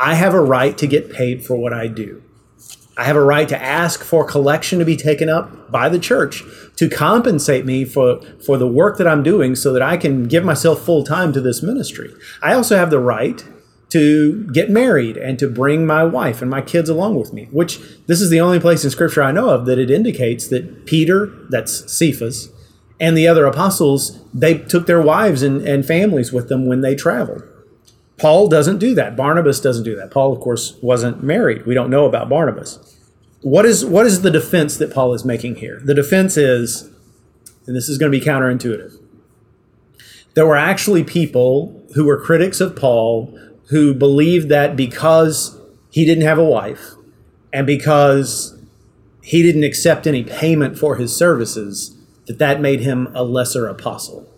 I 0.00 0.14
have 0.14 0.34
a 0.34 0.40
right 0.40 0.76
to 0.78 0.86
get 0.86 1.12
paid 1.12 1.44
for 1.44 1.54
what 1.54 1.72
I 1.74 1.86
do. 1.86 2.23
I 2.96 3.04
have 3.04 3.16
a 3.16 3.24
right 3.24 3.48
to 3.48 3.60
ask 3.60 4.04
for 4.04 4.24
collection 4.24 4.78
to 4.78 4.84
be 4.84 4.96
taken 4.96 5.28
up 5.28 5.70
by 5.70 5.88
the 5.88 5.98
church 5.98 6.44
to 6.76 6.88
compensate 6.88 7.64
me 7.64 7.84
for, 7.84 8.20
for 8.44 8.56
the 8.56 8.68
work 8.68 8.98
that 8.98 9.08
I'm 9.08 9.22
doing 9.22 9.56
so 9.56 9.72
that 9.72 9.82
I 9.82 9.96
can 9.96 10.28
give 10.28 10.44
myself 10.44 10.82
full 10.82 11.02
time 11.02 11.32
to 11.32 11.40
this 11.40 11.62
ministry. 11.62 12.14
I 12.40 12.54
also 12.54 12.76
have 12.76 12.90
the 12.90 13.00
right 13.00 13.44
to 13.90 14.44
get 14.52 14.70
married 14.70 15.16
and 15.16 15.38
to 15.38 15.48
bring 15.48 15.86
my 15.86 16.04
wife 16.04 16.40
and 16.40 16.50
my 16.50 16.60
kids 16.60 16.88
along 16.88 17.16
with 17.16 17.32
me, 17.32 17.48
which 17.50 17.78
this 18.06 18.20
is 18.20 18.30
the 18.30 18.40
only 18.40 18.58
place 18.58 18.84
in 18.84 18.90
scripture 18.90 19.22
I 19.22 19.32
know 19.32 19.50
of 19.50 19.66
that 19.66 19.78
it 19.78 19.90
indicates 19.90 20.48
that 20.48 20.86
Peter, 20.86 21.26
that's 21.48 21.92
Cephas, 21.92 22.50
and 23.00 23.16
the 23.16 23.28
other 23.28 23.46
apostles, 23.46 24.20
they 24.32 24.58
took 24.58 24.86
their 24.86 25.00
wives 25.00 25.42
and, 25.42 25.62
and 25.62 25.84
families 25.84 26.32
with 26.32 26.48
them 26.48 26.66
when 26.66 26.80
they 26.80 26.94
traveled. 26.94 27.42
Paul 28.16 28.48
doesn't 28.48 28.78
do 28.78 28.94
that. 28.94 29.16
Barnabas 29.16 29.60
doesn't 29.60 29.84
do 29.84 29.96
that. 29.96 30.10
Paul, 30.10 30.32
of 30.32 30.40
course, 30.40 30.76
wasn't 30.82 31.22
married. 31.22 31.66
We 31.66 31.74
don't 31.74 31.90
know 31.90 32.06
about 32.06 32.28
Barnabas. 32.28 32.96
What 33.42 33.66
is 33.66 33.84
what 33.84 34.06
is 34.06 34.22
the 34.22 34.30
defense 34.30 34.76
that 34.78 34.92
Paul 34.92 35.12
is 35.14 35.24
making 35.24 35.56
here? 35.56 35.80
The 35.84 35.94
defense 35.94 36.36
is, 36.36 36.90
and 37.66 37.76
this 37.76 37.88
is 37.88 37.98
going 37.98 38.10
to 38.10 38.18
be 38.18 38.24
counterintuitive. 38.24 38.94
There 40.34 40.46
were 40.46 40.56
actually 40.56 41.04
people 41.04 41.82
who 41.94 42.04
were 42.04 42.20
critics 42.20 42.60
of 42.60 42.76
Paul 42.76 43.38
who 43.68 43.94
believed 43.94 44.48
that 44.48 44.76
because 44.76 45.58
he 45.90 46.04
didn't 46.04 46.24
have 46.24 46.38
a 46.38 46.44
wife 46.44 46.92
and 47.52 47.66
because 47.66 48.58
he 49.22 49.42
didn't 49.42 49.64
accept 49.64 50.06
any 50.06 50.22
payment 50.22 50.78
for 50.78 50.96
his 50.96 51.16
services, 51.16 51.96
that 52.26 52.38
that 52.38 52.60
made 52.60 52.80
him 52.80 53.08
a 53.14 53.24
lesser 53.24 53.66
apostle. 53.66 54.30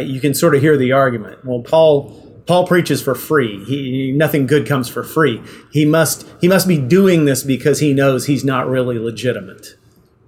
You 0.00 0.20
can 0.20 0.34
sort 0.34 0.54
of 0.54 0.60
hear 0.60 0.76
the 0.76 0.92
argument. 0.92 1.44
Well, 1.44 1.60
Paul 1.60 2.23
Paul 2.46 2.66
preaches 2.66 3.00
for 3.02 3.14
free. 3.14 3.64
He, 3.64 4.12
nothing 4.12 4.46
good 4.46 4.66
comes 4.66 4.88
for 4.88 5.02
free. 5.02 5.42
He 5.70 5.84
must, 5.84 6.26
he 6.40 6.48
must 6.48 6.68
be 6.68 6.78
doing 6.78 7.24
this 7.24 7.42
because 7.42 7.80
he 7.80 7.94
knows 7.94 8.26
he's 8.26 8.44
not 8.44 8.68
really 8.68 8.98
legitimate. 8.98 9.76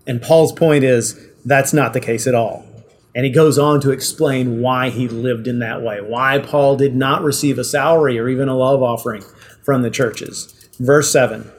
And 0.07 0.23
Paul's 0.23 0.53
point 0.53 0.85
is 0.85 1.21
that's 1.45 1.73
not 1.73 1.93
the 1.93 2.01
case 2.01 2.27
at 2.27 2.35
all. 2.35 2.65
And 3.15 3.25
he 3.25 3.31
goes 3.31 3.59
on 3.59 3.81
to 3.81 3.91
explain 3.91 4.61
why 4.61 4.91
he 4.91 5.09
lived 5.09 5.47
in 5.47 5.59
that 5.61 5.83
way, 5.83 6.01
why 6.01 6.39
Paul 6.39 6.77
did 6.77 6.95
not 6.95 7.23
receive 7.23 7.59
a 7.59 7.65
salary 7.65 8.19
or 8.19 8.29
even 8.29 8.49
a 8.49 8.57
love 8.57 8.83
offering 8.83 9.25
from 9.63 9.83
the 9.83 9.91
churches. 9.91 10.69
Verse 10.79 11.11
7 11.11 11.51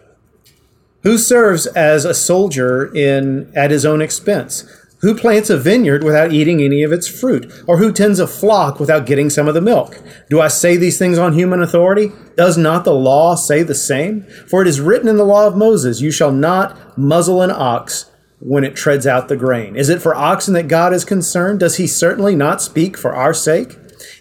Who 1.02 1.18
serves 1.18 1.66
as 1.68 2.06
a 2.06 2.14
soldier 2.14 2.94
in 2.96 3.52
at 3.56 3.72
his 3.72 3.86
own 3.86 4.02
expense? 4.02 4.66
Who 5.02 5.16
plants 5.16 5.52
a 5.52 5.58
vineyard 5.58 6.04
without 6.04 6.34
eating 6.34 6.62
any 6.62 6.82
of 6.82 6.92
its 6.92 7.08
fruit? 7.08 7.52
Or 7.68 7.78
who 7.78 7.92
tends 7.92 8.20
a 8.20 8.26
flock 8.26 8.80
without 8.80 9.06
getting 9.06 9.30
some 9.30 9.48
of 9.48 9.54
the 9.54 9.62
milk? 9.62 10.02
Do 10.30 10.42
I 10.42 10.48
say 10.48 10.76
these 10.76 10.98
things 10.98 11.20
on 11.20 11.34
human 11.34 11.62
authority? 11.62 12.12
Does 12.36 12.58
not 12.58 12.84
the 12.84 12.96
law 12.96 13.36
say 13.36 13.62
the 13.62 13.76
same? 13.76 14.24
For 14.48 14.64
it 14.64 14.68
is 14.68 14.82
written 14.82 15.08
in 15.08 15.18
the 15.18 15.24
law 15.24 15.46
of 15.46 15.56
Moses, 15.56 16.02
You 16.02 16.10
shall 16.10 16.32
not 16.32 16.98
muzzle 16.98 17.44
an 17.44 17.52
ox 17.52 18.10
when 18.40 18.64
it 18.64 18.76
treads 18.76 19.06
out 19.06 19.28
the 19.28 19.36
grain. 19.36 19.76
Is 19.76 19.90
it 19.90 20.02
for 20.02 20.16
oxen 20.16 20.54
that 20.56 20.68
God 20.68 20.94
is 20.94 21.06
concerned? 21.06 21.60
Does 21.60 21.78
he 21.78 21.86
certainly 21.86 22.36
not 22.36 22.62
speak 22.62 22.98
for 22.98 23.16
our 23.16 23.34
sake? 23.34 23.78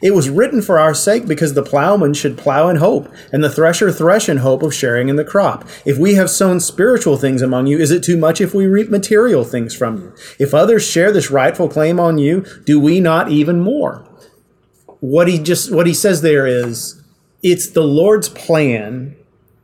It 0.06 0.14
was 0.14 0.30
written 0.30 0.62
for 0.62 0.78
our 0.78 0.94
sake 0.94 1.26
because 1.26 1.54
the 1.54 1.64
plowman 1.64 2.14
should 2.14 2.38
plow 2.38 2.68
in 2.68 2.76
hope, 2.76 3.12
and 3.32 3.42
the 3.42 3.50
thresher 3.50 3.90
thresh 3.90 4.28
in 4.28 4.36
hope 4.36 4.62
of 4.62 4.72
sharing 4.72 5.08
in 5.08 5.16
the 5.16 5.25
crop. 5.25 5.66
If 5.84 5.98
we 5.98 6.14
have 6.14 6.30
sown 6.30 6.60
spiritual 6.60 7.16
things 7.16 7.42
among 7.42 7.66
you, 7.66 7.76
is 7.76 7.90
it 7.90 8.04
too 8.04 8.16
much 8.16 8.40
if 8.40 8.54
we 8.54 8.68
reap 8.68 8.88
material 8.88 9.42
things 9.42 9.75
from 9.75 10.00
you? 10.00 10.14
If 10.38 10.54
others 10.54 10.86
share 10.86 11.10
this 11.10 11.32
rightful 11.32 11.68
claim 11.68 11.98
on 11.98 12.18
you, 12.18 12.46
do 12.64 12.78
we 12.78 13.00
not 13.00 13.32
even 13.32 13.58
more? 13.60 14.06
What 15.00 15.26
he 15.26 15.40
just 15.40 15.75
what 15.75 15.88
he 15.88 15.94
says 15.94 16.22
there 16.22 16.46
is 16.46 17.02
it's 17.42 17.70
the 17.70 17.82
Lord's 17.82 18.28
plan 18.28 19.15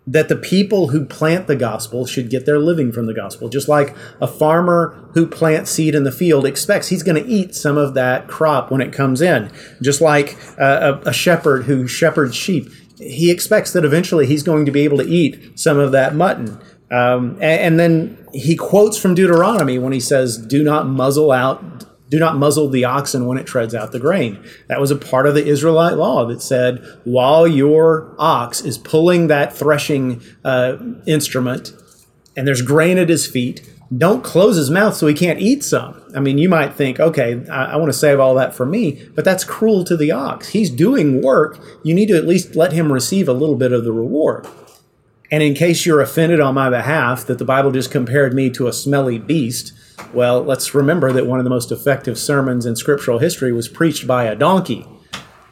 that 0.07 0.29
the 0.29 0.37
people 0.37 0.89
who 0.89 1.05
plant 1.05 1.47
the 1.47 1.55
gospel 1.55 2.07
should 2.07 2.29
get 2.29 2.45
their 2.45 2.59
living 2.59 2.91
from 2.91 3.07
the 3.07 3.15
gospel. 3.15 3.49
Just 3.49 3.69
like 3.69 3.95
a 4.21 4.27
farmer 4.27 5.09
who 5.15 5.27
plants 5.27 5.71
seed 5.71 5.95
in 5.95 6.03
the 6.03 6.11
field 6.11 6.45
expects 6.45 6.89
he's 6.89 7.03
going 7.03 7.23
to 7.23 7.29
eat 7.29 7.55
some 7.55 7.77
of 7.77 7.95
that 7.95 8.27
crop 8.27 8.71
when 8.71 8.81
it 8.81 8.93
comes 8.93 9.21
in. 9.21 9.51
Just 9.81 10.01
like 10.01 10.37
a, 10.59 11.01
a, 11.07 11.13
shepherd 11.13 11.65
who 11.65 11.87
shepherds 11.87 12.35
sheep, 12.35 12.69
he 12.99 13.31
expects 13.31 13.73
that 13.73 13.85
eventually 13.85 14.27
he's 14.27 14.43
going 14.43 14.67
to 14.67 14.73
be 14.73 14.81
able 14.81 14.99
to 14.99 15.07
eat 15.07 15.59
some 15.59 15.79
of 15.79 15.93
that 15.93 16.17
mutton. 16.17 16.61
Um, 16.91 17.35
and, 17.35 17.43
and 17.43 17.81
then 17.81 18.29
he 18.35 18.57
quotes 18.57 18.99
from 18.99 19.15
Deuteronomy 19.15 19.79
when 19.79 19.93
he 19.93 20.01
says, 20.01 20.37
Do 20.37 20.65
not 20.65 20.87
muzzle 20.87 21.31
out 21.31 21.85
do 22.13 22.19
not 22.19 22.37
muzzle 22.37 22.69
the 22.69 22.85
oxen 22.85 23.25
when 23.27 23.39
it 23.39 23.47
treads 23.47 23.75
out 23.75 23.91
the 23.91 23.99
grain. 23.99 24.39
That 24.69 24.83
was 24.83 24.91
a 24.91 24.97
part 24.97 25.27
of 25.27 25.35
the 25.35 25.47
Israelite 25.47 25.97
law 25.97 26.27
that 26.27 26.43
said, 26.43 26.85
while 27.05 27.49
your 27.49 28.15
ox 28.19 28.61
is 28.61 28.77
pulling 28.77 29.29
that 29.29 29.57
threshing 29.57 30.21
uh, 30.45 30.77
instrument 31.07 31.73
and 32.37 32.47
there's 32.47 32.61
grain 32.61 32.99
at 32.99 33.09
his 33.09 33.27
feet, 33.27 33.67
don't 33.97 34.23
close 34.23 34.57
his 34.57 34.69
mouth 34.69 34.95
so 34.95 35.07
he 35.07 35.15
can't 35.15 35.41
eat 35.41 35.65
some. 35.65 36.03
I 36.15 36.21
mean, 36.21 36.37
you 36.37 36.51
might 36.51 36.75
think, 36.75 37.01
okay, 37.01 37.47
I, 37.49 37.65
I 37.65 37.77
want 37.77 37.89
to 37.91 37.99
save 37.99 38.21
all 38.21 38.35
that 38.35 38.55
for 38.55 38.67
me, 38.67 39.09
but 39.15 39.25
that's 39.25 39.43
cruel 39.43 39.83
to 39.85 39.97
the 39.97 40.11
ox. 40.11 40.51
He's 40.51 40.69
doing 40.69 41.23
work. 41.23 41.59
You 41.83 41.95
need 41.95 42.09
to 42.09 42.17
at 42.19 42.27
least 42.27 42.55
let 42.55 42.73
him 42.73 42.93
receive 42.93 43.27
a 43.27 43.33
little 43.33 43.57
bit 43.57 43.73
of 43.73 43.85
the 43.85 43.93
reward. 43.93 44.47
And 45.31 45.43
in 45.43 45.55
case 45.55 45.87
you're 45.87 46.03
offended 46.03 46.41
on 46.41 46.53
my 46.53 46.69
behalf 46.69 47.25
that 47.25 47.39
the 47.39 47.47
Bible 47.47 47.71
just 47.71 47.91
compared 47.91 48.35
me 48.35 48.51
to 48.51 48.67
a 48.67 48.73
smelly 48.75 49.19
beast, 49.19 49.73
well, 50.13 50.43
let's 50.43 50.75
remember 50.75 51.13
that 51.13 51.27
one 51.27 51.39
of 51.39 51.45
the 51.45 51.51
most 51.51 51.73
effective 51.73 52.19
sermons 52.19 52.67
in 52.67 52.77
scriptural 52.77 53.19
history 53.19 53.53
was 53.53 53.69
preached 53.69 54.07
by 54.07 54.25
a 54.25 54.35
donkey. 54.35 54.87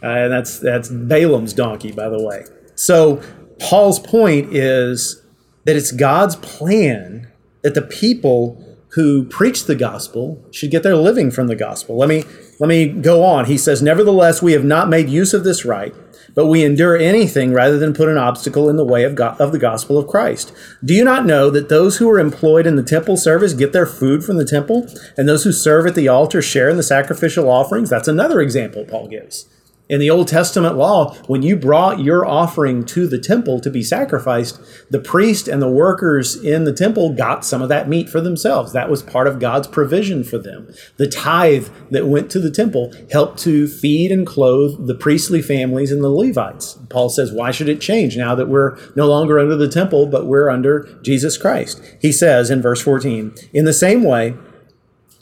Uh, 0.03 0.07
and 0.07 0.33
that's, 0.33 0.59
that's 0.59 0.89
Balaam's 0.89 1.53
donkey, 1.53 1.93
by 1.93 2.09
the 2.09 2.23
way. 2.23 2.45
So, 2.75 3.23
Paul's 3.59 3.99
point 3.99 4.55
is 4.55 5.23
that 5.65 5.77
it's 5.77 5.93
God's 5.93 6.37
plan 6.37 7.31
that 7.63 7.75
the 7.75 7.83
people 7.83 8.65
who 8.95 9.25
preach 9.25 9.67
the 9.67 9.75
gospel 9.75 10.43
should 10.51 10.71
get 10.71 10.83
their 10.83 10.97
living 10.97 11.31
from 11.31 11.47
the 11.47 11.55
gospel. 11.55 11.97
Let 11.97 12.09
me, 12.09 12.25
let 12.59 12.69
me 12.69 12.89
go 12.89 13.23
on. 13.23 13.45
He 13.45 13.59
says, 13.59 13.83
Nevertheless, 13.83 14.43
we 14.43 14.53
have 14.53 14.65
not 14.65 14.89
made 14.89 15.09
use 15.09 15.35
of 15.35 15.45
this 15.45 15.65
right 15.65 15.95
but 16.35 16.47
we 16.47 16.65
endure 16.65 16.97
anything 16.97 17.53
rather 17.53 17.79
than 17.79 17.95
put 17.95 18.09
an 18.09 18.19
obstacle 18.19 18.69
in 18.69 18.77
the 18.77 18.85
way 18.85 19.05
of, 19.05 19.19
of 19.19 19.53
the 19.53 19.59
gospel 19.59 19.99
of 19.99 20.07
Christ. 20.07 20.53
Do 20.85 20.95
you 20.95 21.05
not 21.05 21.27
know 21.27 21.51
that 21.51 21.69
those 21.69 21.99
who 21.99 22.09
are 22.11 22.19
employed 22.19 22.67
in 22.67 22.77
the 22.77 22.83
temple 22.83 23.17
service 23.17 23.53
get 23.53 23.73
their 23.73 23.87
food 23.87 24.25
from 24.25 24.37
the 24.37 24.45
temple, 24.45 24.87
and 25.17 25.29
those 25.29 25.45
who 25.45 25.53
serve 25.53 25.87
at 25.87 25.95
the 25.95 26.09
altar 26.09 26.43
share 26.43 26.69
in 26.69 26.77
the 26.77 26.83
sacrificial 26.83 27.49
offerings? 27.49 27.91
That's 27.91 28.09
another 28.09 28.41
example 28.41 28.85
Paul 28.85 29.09
gives. 29.09 29.47
In 29.91 29.99
the 29.99 30.09
Old 30.09 30.29
Testament 30.29 30.77
law, 30.77 31.15
when 31.27 31.43
you 31.43 31.57
brought 31.57 31.99
your 31.99 32.25
offering 32.25 32.85
to 32.87 33.09
the 33.09 33.19
temple 33.19 33.59
to 33.59 33.69
be 33.69 33.83
sacrificed, 33.83 34.61
the 34.89 35.01
priest 35.01 35.49
and 35.49 35.61
the 35.61 35.69
workers 35.69 36.37
in 36.37 36.63
the 36.63 36.73
temple 36.73 37.13
got 37.13 37.45
some 37.45 37.61
of 37.61 37.69
that 37.71 37.89
meat 37.89 38.09
for 38.09 38.21
themselves. 38.21 38.73
That 38.73 38.89
was 38.89 39.03
part 39.03 39.27
of 39.27 39.41
God's 39.41 39.67
provision 39.67 40.23
for 40.23 40.39
them. 40.39 40.73
The 40.97 41.09
tithe 41.09 41.71
that 41.91 42.07
went 42.07 42.31
to 42.31 42.39
the 42.39 42.53
temple 42.53 42.95
helped 43.11 43.41
to 43.41 43.67
feed 43.67 44.13
and 44.13 44.25
clothe 44.25 44.87
the 44.87 44.95
priestly 44.95 45.43
families 45.43 45.91
and 45.91 46.05
the 46.05 46.09
Levites. 46.09 46.79
Paul 46.89 47.09
says, 47.09 47.33
Why 47.33 47.51
should 47.51 47.69
it 47.69 47.81
change 47.81 48.17
now 48.17 48.37
that 48.37 48.49
we're 48.49 48.79
no 48.95 49.09
longer 49.09 49.41
under 49.41 49.57
the 49.57 49.69
temple, 49.69 50.07
but 50.07 50.25
we're 50.25 50.51
under 50.51 50.85
Jesus 51.03 51.37
Christ? 51.37 51.83
He 52.01 52.13
says 52.13 52.49
in 52.49 52.63
verse 52.63 52.81
14, 52.81 53.35
In 53.53 53.65
the 53.65 53.73
same 53.73 54.05
way, 54.05 54.37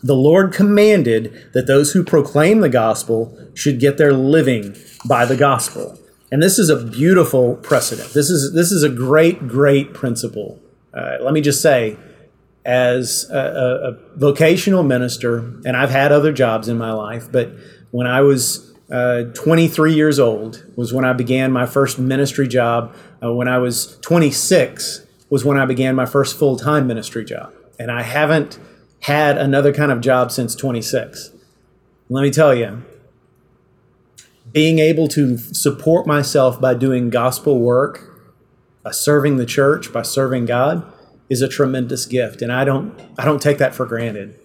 the 0.02 0.14
Lord 0.14 0.52
commanded 0.52 1.50
that 1.54 1.66
those 1.66 1.92
who 1.92 2.04
proclaim 2.04 2.60
the 2.60 2.68
gospel 2.68 3.36
should 3.54 3.80
get 3.80 3.98
their 3.98 4.12
living 4.12 4.76
by 5.06 5.24
the 5.24 5.36
gospel. 5.36 5.98
And 6.30 6.42
this 6.42 6.58
is 6.58 6.68
a 6.68 6.76
beautiful 6.76 7.56
precedent. 7.56 8.12
This 8.12 8.30
is, 8.30 8.52
this 8.52 8.70
is 8.70 8.82
a 8.82 8.88
great, 8.88 9.48
great 9.48 9.94
principle. 9.94 10.60
Uh, 10.94 11.16
let 11.20 11.32
me 11.32 11.40
just 11.40 11.60
say, 11.62 11.96
as 12.64 13.28
a, 13.30 13.38
a, 13.38 14.18
vocational 14.18 14.82
minister, 14.82 15.38
and 15.64 15.76
I've 15.76 15.90
had 15.90 16.12
other 16.12 16.32
jobs 16.32 16.68
in 16.68 16.76
my 16.76 16.92
life, 16.92 17.30
but 17.32 17.50
when 17.90 18.06
I 18.06 18.20
was 18.20 18.68
uh, 18.90 19.24
23 19.34 19.92
years 19.92 20.18
old 20.18 20.64
was 20.76 20.92
when 20.92 21.04
I 21.04 21.12
began 21.12 21.52
my 21.52 21.66
first 21.66 21.98
ministry 21.98 22.48
job. 22.48 22.94
Uh, 23.22 23.32
when 23.32 23.48
I 23.48 23.58
was 23.58 23.98
26 24.00 25.04
was 25.28 25.44
when 25.44 25.58
I 25.58 25.66
began 25.66 25.94
my 25.94 26.06
first 26.06 26.38
full 26.38 26.56
time 26.56 26.86
ministry 26.86 27.24
job. 27.24 27.52
And 27.78 27.90
I 27.90 28.02
haven't 28.02 28.58
had 29.02 29.38
another 29.38 29.72
kind 29.72 29.92
of 29.92 30.00
job 30.00 30.32
since 30.32 30.54
26. 30.54 31.30
Let 32.08 32.22
me 32.22 32.30
tell 32.30 32.54
you, 32.54 32.84
being 34.52 34.78
able 34.78 35.08
to 35.08 35.36
support 35.36 36.06
myself 36.06 36.60
by 36.60 36.74
doing 36.74 37.10
gospel 37.10 37.60
work, 37.60 38.32
by 38.82 38.90
serving 38.90 39.36
the 39.36 39.46
church, 39.46 39.92
by 39.92 40.02
serving 40.02 40.46
God, 40.46 40.90
is 41.28 41.42
a 41.42 41.48
tremendous 41.48 42.06
gift, 42.06 42.40
and 42.40 42.52
I 42.52 42.64
don't 42.64 42.98
I 43.18 43.24
don't 43.24 43.42
take 43.42 43.58
that 43.58 43.74
for 43.74 43.84
granted. 43.84 44.38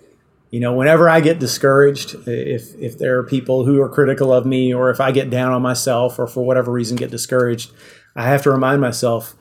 You 0.51 0.59
know, 0.59 0.73
whenever 0.73 1.09
I 1.09 1.21
get 1.21 1.39
discouraged, 1.39 2.15
if 2.27 2.75
if 2.75 2.97
there 2.97 3.17
are 3.17 3.23
people 3.23 3.65
who 3.65 3.81
are 3.81 3.89
critical 3.89 4.33
of 4.33 4.45
me, 4.45 4.73
or 4.73 4.89
if 4.89 4.99
I 4.99 5.11
get 5.11 5.29
down 5.29 5.53
on 5.53 5.61
myself, 5.61 6.19
or 6.19 6.27
for 6.27 6.43
whatever 6.43 6.71
reason 6.71 6.97
get 6.97 7.09
discouraged, 7.09 7.71
I 8.15 8.23
have 8.23 8.43
to 8.43 8.51
remind 8.51 8.81
myself 8.81 9.35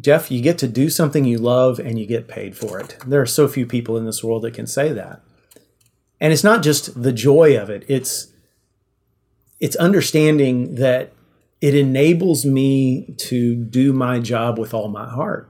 Jeff, 0.00 0.30
you 0.30 0.40
get 0.40 0.58
to 0.58 0.68
do 0.68 0.88
something 0.88 1.24
you 1.24 1.38
love 1.38 1.78
and 1.78 1.98
you 1.98 2.06
get 2.06 2.28
paid 2.28 2.56
for 2.56 2.80
it. 2.80 2.96
There 3.06 3.20
are 3.20 3.26
so 3.26 3.46
few 3.48 3.66
people 3.66 3.96
in 3.96 4.04
this 4.04 4.24
world 4.24 4.42
that 4.42 4.54
can 4.54 4.66
say 4.66 4.92
that. 4.92 5.22
And 6.20 6.32
it's 6.32 6.44
not 6.44 6.62
just 6.62 7.02
the 7.02 7.12
joy 7.12 7.58
of 7.58 7.68
it, 7.68 7.84
it's 7.88 8.28
it's 9.60 9.76
understanding 9.76 10.74
that 10.76 11.12
it 11.60 11.74
enables 11.76 12.44
me 12.44 13.14
to 13.16 13.54
do 13.54 13.92
my 13.92 14.18
job 14.18 14.58
with 14.58 14.74
all 14.74 14.88
my 14.88 15.08
heart. 15.08 15.48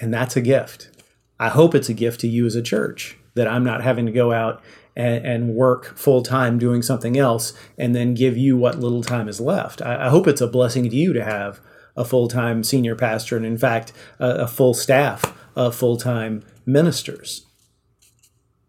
And 0.00 0.12
that's 0.12 0.36
a 0.36 0.40
gift. 0.40 0.90
I 1.38 1.48
hope 1.48 1.74
it's 1.74 1.88
a 1.88 1.94
gift 1.94 2.20
to 2.20 2.28
you 2.28 2.46
as 2.46 2.56
a 2.56 2.62
church 2.62 3.16
that 3.34 3.46
I'm 3.46 3.62
not 3.62 3.84
having 3.84 4.06
to 4.06 4.12
go 4.12 4.32
out 4.32 4.60
and, 4.96 5.24
and 5.24 5.54
work 5.54 5.96
full 5.96 6.22
time 6.22 6.58
doing 6.58 6.82
something 6.82 7.16
else 7.16 7.52
and 7.78 7.94
then 7.94 8.14
give 8.14 8.36
you 8.36 8.56
what 8.56 8.80
little 8.80 9.04
time 9.04 9.28
is 9.28 9.40
left. 9.40 9.80
I, 9.80 10.06
I 10.06 10.08
hope 10.08 10.26
it's 10.26 10.40
a 10.40 10.48
blessing 10.48 10.90
to 10.90 10.96
you 10.96 11.12
to 11.12 11.24
have 11.24 11.60
a 11.98 12.04
full 12.04 12.28
time 12.28 12.64
senior 12.64 12.94
pastor, 12.94 13.36
and 13.36 13.44
in 13.44 13.58
fact, 13.58 13.92
a, 14.18 14.28
a 14.30 14.46
full 14.46 14.72
staff 14.72 15.36
of 15.54 15.74
full 15.74 15.98
time 15.98 16.42
ministers. 16.64 17.44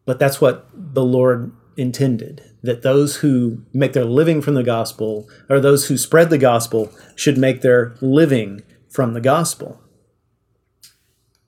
But 0.06 0.20
that's 0.20 0.42
what 0.42 0.68
the 0.74 1.06
Lord 1.06 1.52
intended 1.78 2.44
that 2.62 2.82
those 2.82 3.18
who 3.18 3.64
make 3.72 3.94
their 3.94 4.04
living 4.04 4.42
from 4.42 4.56
the 4.56 4.64
gospel, 4.64 5.30
or 5.50 5.62
those 5.62 5.88
who 5.88 5.98
spread 5.98 6.30
the 6.30 6.38
gospel, 6.38 6.92
should 7.16 7.38
make 7.38 7.62
their 7.62 7.96
living 8.02 8.62
from 8.90 9.14
the 9.14 9.22
gospel. 9.22 9.80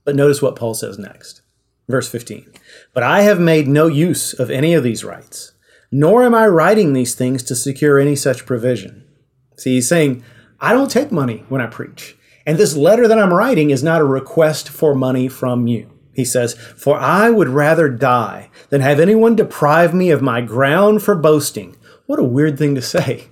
But 0.05 0.15
notice 0.15 0.41
what 0.41 0.55
Paul 0.55 0.73
says 0.73 0.97
next. 0.97 1.41
Verse 1.89 2.07
15. 2.07 2.53
But 2.93 3.03
I 3.03 3.23
have 3.23 3.39
made 3.39 3.67
no 3.67 3.87
use 3.87 4.31
of 4.33 4.49
any 4.49 4.73
of 4.73 4.83
these 4.83 5.03
rights, 5.03 5.51
nor 5.91 6.23
am 6.23 6.33
I 6.33 6.47
writing 6.47 6.93
these 6.93 7.15
things 7.15 7.43
to 7.43 7.55
secure 7.55 7.99
any 7.99 8.15
such 8.15 8.45
provision. 8.45 9.05
See, 9.57 9.75
he's 9.75 9.89
saying, 9.89 10.23
I 10.61 10.73
don't 10.73 10.91
take 10.91 11.11
money 11.11 11.43
when 11.49 11.59
I 11.59 11.65
preach. 11.65 12.15
And 12.45 12.57
this 12.57 12.75
letter 12.75 13.07
that 13.07 13.19
I'm 13.19 13.33
writing 13.33 13.71
is 13.71 13.83
not 13.83 14.01
a 14.01 14.05
request 14.05 14.69
for 14.69 14.93
money 14.93 15.27
from 15.27 15.67
you. 15.67 15.91
He 16.13 16.23
says, 16.23 16.53
For 16.53 16.97
I 16.97 17.29
would 17.29 17.49
rather 17.49 17.89
die 17.89 18.49
than 18.69 18.81
have 18.81 18.99
anyone 18.99 19.35
deprive 19.35 19.93
me 19.93 20.11
of 20.11 20.21
my 20.21 20.41
ground 20.41 21.01
for 21.01 21.15
boasting. 21.15 21.75
What 22.05 22.19
a 22.19 22.23
weird 22.23 22.59
thing 22.59 22.75
to 22.75 22.81
say. 22.81 23.29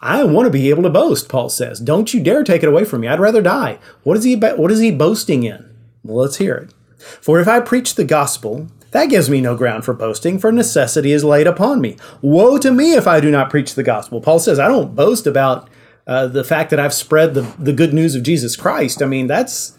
I 0.00 0.24
want 0.24 0.46
to 0.46 0.50
be 0.50 0.68
able 0.68 0.82
to 0.82 0.90
boast, 0.90 1.28
Paul 1.28 1.48
says. 1.48 1.80
Don't 1.80 2.12
you 2.12 2.22
dare 2.22 2.44
take 2.44 2.62
it 2.62 2.68
away 2.68 2.84
from 2.84 3.02
me. 3.02 3.08
I'd 3.08 3.20
rather 3.20 3.40
die. 3.40 3.78
What 4.02 4.16
is 4.16 4.24
he, 4.24 4.34
what 4.36 4.70
is 4.70 4.80
he 4.80 4.90
boasting 4.90 5.44
in? 5.44 5.74
Well, 6.02 6.16
let's 6.16 6.36
hear 6.36 6.54
it. 6.56 6.74
For 6.98 7.40
if 7.40 7.48
I 7.48 7.60
preach 7.60 7.94
the 7.94 8.04
gospel, 8.04 8.68
that 8.90 9.10
gives 9.10 9.30
me 9.30 9.40
no 9.40 9.56
ground 9.56 9.84
for 9.84 9.94
boasting, 9.94 10.38
for 10.38 10.52
necessity 10.52 11.12
is 11.12 11.24
laid 11.24 11.46
upon 11.46 11.80
me. 11.80 11.96
Woe 12.20 12.58
to 12.58 12.70
me 12.70 12.94
if 12.94 13.06
I 13.06 13.20
do 13.20 13.30
not 13.30 13.50
preach 13.50 13.74
the 13.74 13.82
gospel. 13.82 14.20
Paul 14.20 14.38
says, 14.38 14.58
I 14.58 14.68
don't 14.68 14.94
boast 14.94 15.26
about 15.26 15.68
uh, 16.06 16.26
the 16.26 16.44
fact 16.44 16.70
that 16.70 16.80
I've 16.80 16.94
spread 16.94 17.34
the, 17.34 17.42
the 17.58 17.72
good 17.72 17.94
news 17.94 18.14
of 18.14 18.22
Jesus 18.22 18.56
Christ, 18.56 19.02
I 19.02 19.06
mean, 19.06 19.26
that's 19.26 19.78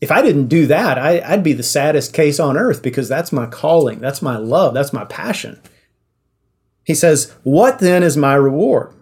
if 0.00 0.10
I 0.10 0.22
didn't 0.22 0.48
do 0.48 0.66
that, 0.66 0.98
I, 0.98 1.20
I'd 1.20 1.42
be 1.42 1.52
the 1.52 1.62
saddest 1.62 2.12
case 2.12 2.38
on 2.38 2.56
earth 2.56 2.82
because 2.82 3.08
that's 3.08 3.32
my 3.32 3.46
calling, 3.46 3.98
that's 3.98 4.22
my 4.22 4.36
love, 4.36 4.74
that's 4.74 4.92
my 4.92 5.04
passion. 5.04 5.60
He 6.84 6.94
says, 6.94 7.34
What 7.42 7.78
then 7.78 8.02
is 8.02 8.16
my 8.16 8.34
reward? 8.34 8.92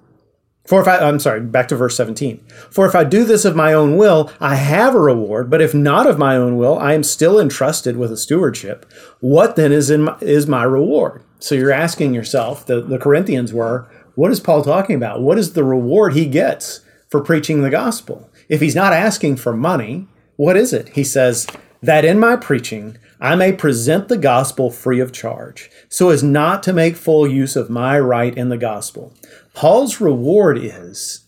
For 0.66 0.81
if 0.81 0.88
I, 0.88 0.99
I'm 0.99 1.21
sorry, 1.21 1.40
back 1.40 1.69
to 1.69 1.76
verse 1.76 1.95
17. 1.97 2.38
For 2.71 2.87
if 2.87 2.95
I 2.95 3.04
do 3.04 3.25
this 3.25 3.45
of 3.45 3.54
my 3.54 3.75
own 3.75 3.99
will, 3.99 4.33
I 4.40 4.54
have 4.54 4.95
a 4.95 5.00
reward, 5.00 5.50
but 5.50 5.61
if 5.61 5.75
not 5.75 6.07
of 6.07 6.19
my 6.19 6.37
own 6.37 6.57
will, 6.57 6.78
I 6.78 6.95
am 6.95 7.02
still 7.02 7.38
entrusted 7.38 7.99
with 7.99 8.11
a 8.11 8.16
stewardship. 8.16 8.90
What 9.21 9.57
then 9.57 9.73
is, 9.73 9.90
in 9.90 10.04
my, 10.04 10.16
is 10.23 10.47
my 10.47 10.64
reward? 10.64 11.23
So 11.38 11.54
you're 11.54 11.71
asking 11.71 12.14
yourself, 12.14 12.64
the, 12.64 12.81
the 12.81 12.99
Corinthians 12.99 13.52
were, 13.52 13.87
what 14.14 14.30
is 14.30 14.40
Paul 14.40 14.62
talking 14.62 14.97
about? 14.97 15.23
What 15.23 15.38
is 15.38 15.52
the 15.52 15.64
reward 15.64 16.14
he 16.14 16.26
gets 16.26 16.80
for 17.09 17.21
preaching 17.21 17.62
the 17.62 17.71
gospel? 17.71 18.30
If 18.49 18.61
he's 18.61 18.75
not 18.75 18.92
asking 18.92 19.37
for 19.37 19.54
money, 19.54 20.09
what 20.37 20.56
is 20.56 20.73
it? 20.73 20.90
He 20.90 21.04
says, 21.04 21.47
that 21.85 22.04
in 22.04 22.18
my 22.18 22.35
preaching 22.35 22.97
I 23.21 23.37
may 23.37 23.52
present 23.52 24.09
the 24.09 24.16
gospel 24.16 24.71
free 24.71 25.00
of 25.00 25.12
charge, 25.12 25.71
so 25.88 26.09
as 26.09 26.23
not 26.23 26.62
to 26.64 26.73
make 26.73 26.97
full 26.97 27.26
use 27.26 27.56
of 27.56 27.71
my 27.71 27.99
right 27.99 28.35
in 28.37 28.49
the 28.49 28.56
gospel. 28.56 29.12
Paul's 29.52 30.00
reward 30.00 30.59
is 30.59 31.26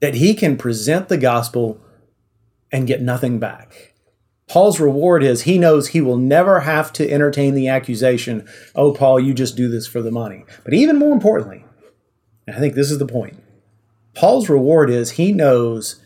that 0.00 0.14
he 0.14 0.34
can 0.34 0.56
present 0.56 1.08
the 1.08 1.18
gospel 1.18 1.80
and 2.72 2.86
get 2.86 3.02
nothing 3.02 3.38
back. 3.38 3.89
Paul's 4.50 4.80
reward 4.80 5.22
is 5.22 5.42
he 5.42 5.58
knows 5.58 5.86
he 5.86 6.00
will 6.00 6.16
never 6.16 6.60
have 6.60 6.92
to 6.94 7.08
entertain 7.08 7.54
the 7.54 7.68
accusation, 7.68 8.48
oh, 8.74 8.90
Paul, 8.92 9.20
you 9.20 9.32
just 9.32 9.56
do 9.56 9.68
this 9.68 9.86
for 9.86 10.02
the 10.02 10.10
money. 10.10 10.44
But 10.64 10.74
even 10.74 10.98
more 10.98 11.12
importantly, 11.12 11.64
and 12.48 12.56
I 12.56 12.58
think 12.58 12.74
this 12.74 12.90
is 12.90 12.98
the 12.98 13.06
point, 13.06 13.40
Paul's 14.12 14.48
reward 14.48 14.90
is 14.90 15.12
he 15.12 15.30
knows 15.30 16.02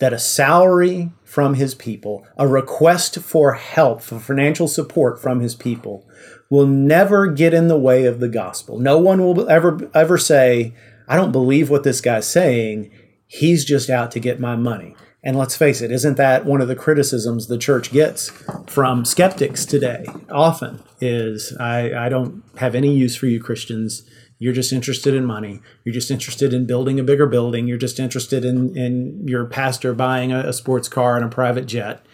that 0.00 0.12
a 0.12 0.18
salary 0.18 1.12
from 1.22 1.54
his 1.54 1.74
people, 1.74 2.26
a 2.36 2.46
request 2.46 3.18
for 3.20 3.54
help, 3.54 4.02
for 4.02 4.20
financial 4.20 4.68
support 4.68 5.18
from 5.18 5.40
his 5.40 5.54
people, 5.54 6.06
will 6.50 6.66
never 6.66 7.26
get 7.28 7.54
in 7.54 7.68
the 7.68 7.78
way 7.78 8.04
of 8.04 8.20
the 8.20 8.28
gospel. 8.28 8.78
No 8.78 8.98
one 8.98 9.24
will 9.24 9.48
ever 9.48 9.90
ever 9.94 10.18
say, 10.18 10.74
I 11.08 11.16
don't 11.16 11.32
believe 11.32 11.70
what 11.70 11.84
this 11.84 12.02
guy's 12.02 12.26
saying. 12.26 12.90
He's 13.26 13.64
just 13.64 13.88
out 13.88 14.10
to 14.10 14.20
get 14.20 14.38
my 14.38 14.56
money. 14.56 14.94
And 15.26 15.38
let's 15.38 15.56
face 15.56 15.80
it, 15.80 15.90
isn't 15.90 16.18
that 16.18 16.44
one 16.44 16.60
of 16.60 16.68
the 16.68 16.76
criticisms 16.76 17.46
the 17.46 17.56
church 17.56 17.90
gets 17.90 18.30
from 18.66 19.06
skeptics 19.06 19.64
today? 19.64 20.04
Often 20.30 20.82
is 21.00 21.56
I, 21.58 21.94
I 21.94 22.08
don't 22.10 22.44
have 22.58 22.74
any 22.74 22.94
use 22.94 23.16
for 23.16 23.24
you 23.24 23.42
Christians. 23.42 24.02
You're 24.38 24.52
just 24.52 24.70
interested 24.70 25.14
in 25.14 25.24
money. 25.24 25.62
You're 25.82 25.94
just 25.94 26.10
interested 26.10 26.52
in 26.52 26.66
building 26.66 27.00
a 27.00 27.02
bigger 27.04 27.26
building. 27.26 27.66
You're 27.66 27.78
just 27.78 27.98
interested 27.98 28.44
in, 28.44 28.76
in 28.76 29.26
your 29.26 29.46
pastor 29.46 29.94
buying 29.94 30.30
a, 30.30 30.40
a 30.40 30.52
sports 30.52 30.90
car 30.90 31.16
and 31.16 31.24
a 31.24 31.28
private 31.28 31.64
jet. 31.64 32.04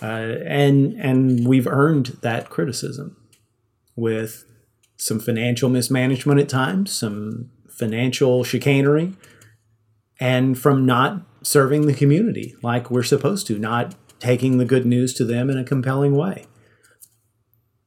Uh, 0.00 0.36
and 0.46 0.94
and 0.94 1.46
we've 1.46 1.66
earned 1.66 2.18
that 2.22 2.48
criticism 2.48 3.16
with 3.96 4.44
some 4.96 5.18
financial 5.18 5.68
mismanagement 5.68 6.38
at 6.38 6.48
times, 6.48 6.92
some 6.92 7.50
financial 7.68 8.44
chicanery, 8.44 9.14
and 10.20 10.58
from 10.58 10.86
not 10.86 11.22
serving 11.42 11.86
the 11.86 11.94
community 11.94 12.54
like 12.62 12.90
we're 12.90 13.02
supposed 13.02 13.46
to, 13.46 13.58
not 13.58 13.94
taking 14.18 14.58
the 14.58 14.64
good 14.64 14.86
news 14.86 15.14
to 15.14 15.24
them 15.24 15.50
in 15.50 15.58
a 15.58 15.64
compelling 15.64 16.14
way. 16.14 16.46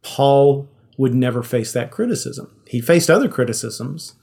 Paul 0.02 0.70
would 0.98 1.16
never 1.16 1.42
face 1.44 1.72
that 1.74 1.92
criticism. 1.92 2.62
He 2.68 2.82
faced 2.82 3.10
other 3.10 3.28
criticisms, 3.28 4.16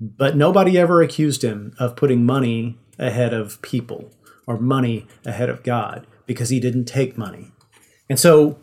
but 0.00 0.36
nobody 0.36 0.78
ever 0.78 1.02
accused 1.02 1.42
him 1.42 1.74
of 1.78 1.96
putting 1.96 2.24
money 2.24 2.78
ahead 2.98 3.32
of 3.32 3.60
people 3.62 4.10
or 4.46 4.58
money 4.58 5.06
ahead 5.24 5.48
of 5.48 5.62
God 5.62 6.06
because 6.26 6.48
he 6.48 6.60
didn't 6.60 6.84
take 6.84 7.18
money. 7.18 7.52
And 8.08 8.18
so 8.18 8.58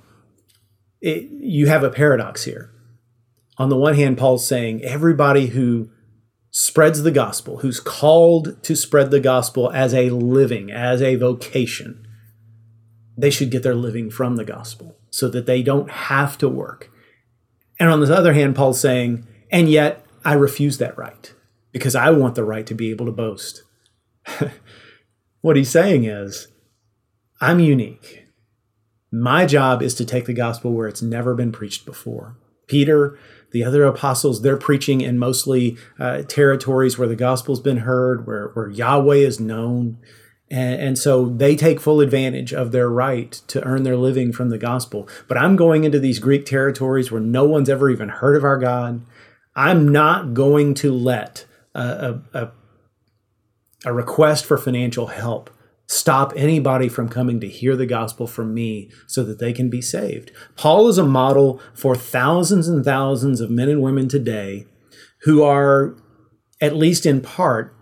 it, 1.02 1.30
you 1.32 1.68
have 1.68 1.84
a 1.84 1.90
paradox 1.90 2.46
here. 2.46 2.72
On 3.58 3.70
the 3.70 3.78
one 3.78 3.96
hand, 3.96 4.18
Paul's 4.18 4.48
saying 4.48 4.84
everybody 4.84 5.48
who 5.48 5.90
spreads 6.56 7.02
the 7.02 7.12
gospel, 7.12 7.58
who's 7.58 7.80
called 7.80 8.62
to 8.62 8.76
spread 8.76 9.10
the 9.10 9.20
gospel 9.20 9.72
as 9.72 9.92
a 9.92 10.12
living, 10.12 10.72
as 10.72 11.02
a 11.02 11.16
vocation, 11.16 12.08
they 13.18 13.32
should 13.32 13.50
get 13.50 13.64
their 13.64 13.74
living 13.74 14.12
from 14.12 14.36
the 14.36 14.46
gospel 14.46 14.96
so 15.10 15.28
that 15.28 15.48
they 15.48 15.64
don't 15.64 15.90
have 15.90 16.38
to 16.38 16.48
work. 16.48 16.92
And 17.80 17.90
on 17.90 18.00
the 18.00 18.16
other 18.16 18.34
hand, 18.34 18.56
Paul's 18.56 18.80
saying, 18.80 19.26
and 19.52 19.68
yet 19.68 20.06
I 20.24 20.34
refuse 20.34 20.78
that 20.78 20.96
right 20.96 21.34
because 21.72 21.96
I 21.96 22.12
want 22.12 22.36
the 22.36 22.44
right 22.44 22.68
to 22.68 22.76
be 22.76 22.92
able 22.92 23.08
to 23.08 23.12
boast. 23.12 23.64
what 25.42 25.56
he's 25.56 25.72
saying 25.72 26.04
is, 26.04 26.50
I'm 27.42 27.60
unique. 27.60 28.28
My 29.12 29.48
job 29.48 29.82
is 29.82 29.96
to 29.96 30.06
take 30.06 30.26
the 30.26 30.34
gospel 30.34 30.72
where 30.72 30.88
it's 30.88 31.02
never 31.02 31.34
been 31.34 31.52
preached 31.52 31.84
before. 31.84 32.38
Peter 32.68 33.18
the 33.54 33.64
other 33.64 33.86
apostles, 33.86 34.42
they're 34.42 34.58
preaching 34.58 35.00
in 35.02 35.18
mostly 35.18 35.78
uh, 36.00 36.24
territories 36.24 36.98
where 36.98 37.08
the 37.08 37.16
gospel's 37.16 37.62
been 37.62 37.78
heard, 37.78 38.28
where, 38.28 38.50
where 38.50 38.68
Yahweh 38.68 39.18
is 39.18 39.40
known. 39.40 40.00
And, 40.50 40.82
and 40.82 40.98
so 40.98 41.30
they 41.30 41.56
take 41.56 41.80
full 41.80 42.02
advantage 42.02 42.52
of 42.52 42.72
their 42.72 42.90
right 42.90 43.32
to 43.48 43.64
earn 43.64 43.84
their 43.84 43.96
living 43.96 44.34
from 44.34 44.50
the 44.50 44.58
gospel. 44.58 45.08
But 45.28 45.38
I'm 45.38 45.56
going 45.56 45.84
into 45.84 46.00
these 46.00 46.20
Greek 46.20 46.46
territories 46.46 47.12
where 47.12 47.22
no 47.22 47.46
one's 47.46 47.70
ever 47.70 47.90
even 47.90 48.10
heard 48.10 48.36
of 48.36 48.44
our 48.44 48.58
God. 48.58 49.06
I'm 49.56 49.88
not 49.88 50.34
going 50.34 50.74
to 50.76 50.92
let 50.92 51.46
a, 51.76 52.20
a, 52.34 52.52
a 53.86 53.94
request 53.94 54.46
for 54.46 54.58
financial 54.58 55.08
help 55.08 55.52
stop 55.94 56.34
anybody 56.36 56.90
from 56.90 57.08
coming 57.08 57.40
to 57.40 57.48
hear 57.48 57.76
the 57.76 57.86
gospel 57.86 58.26
from 58.26 58.54
me 58.54 58.90
so 59.08 59.24
that 59.24 59.40
they 59.40 59.54
can 59.54 59.70
be 59.70 59.82
saved. 59.82 60.32
Paul 60.56 60.88
is 60.88 60.98
a 60.98 61.06
model 61.06 61.62
for 61.74 61.96
thousands 61.96 62.68
and 62.68 62.84
thousands 62.84 63.40
of 63.40 63.52
men 63.52 63.70
and 63.70 63.82
women 63.82 64.08
today 64.08 64.66
who 65.22 65.44
are, 65.44 65.96
at 66.60 66.76
least 66.76 67.06
in 67.06 67.22
part, 67.22 67.76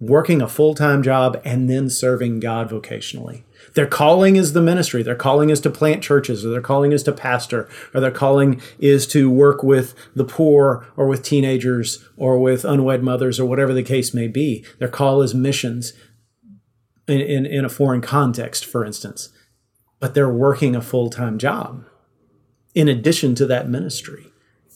working 0.00 0.40
a 0.40 0.48
full 0.48 0.74
time 0.74 1.02
job 1.02 1.40
and 1.44 1.68
then 1.68 1.90
serving 1.90 2.40
God 2.40 2.70
vocationally. 2.70 3.42
Their 3.74 3.86
calling 3.86 4.36
is 4.36 4.54
the 4.54 4.62
ministry. 4.62 5.02
Their 5.02 5.14
calling 5.14 5.50
is 5.50 5.60
to 5.60 5.70
plant 5.70 6.02
churches, 6.02 6.46
or 6.46 6.48
their 6.48 6.62
calling 6.62 6.92
is 6.92 7.02
to 7.02 7.12
pastor, 7.12 7.68
or 7.92 8.00
their 8.00 8.10
calling 8.10 8.60
is 8.78 9.06
to 9.08 9.30
work 9.30 9.62
with 9.62 9.94
the 10.14 10.24
poor, 10.24 10.86
or 10.96 11.06
with 11.06 11.22
teenagers, 11.22 12.02
or 12.16 12.38
with 12.38 12.64
unwed 12.64 13.02
mothers, 13.02 13.38
or 13.38 13.44
whatever 13.44 13.74
the 13.74 13.82
case 13.82 14.14
may 14.14 14.28
be. 14.28 14.64
Their 14.78 14.88
call 14.88 15.20
is 15.20 15.34
missions 15.34 15.92
in, 17.10 17.20
in, 17.20 17.46
in 17.46 17.64
a 17.64 17.68
foreign 17.68 18.00
context, 18.00 18.64
for 18.64 18.84
instance, 18.84 19.30
but 19.98 20.14
they're 20.14 20.32
working 20.32 20.74
a 20.74 20.82
full 20.82 21.10
time 21.10 21.38
job 21.38 21.84
in 22.74 22.88
addition 22.88 23.34
to 23.36 23.46
that 23.46 23.68
ministry. 23.68 24.26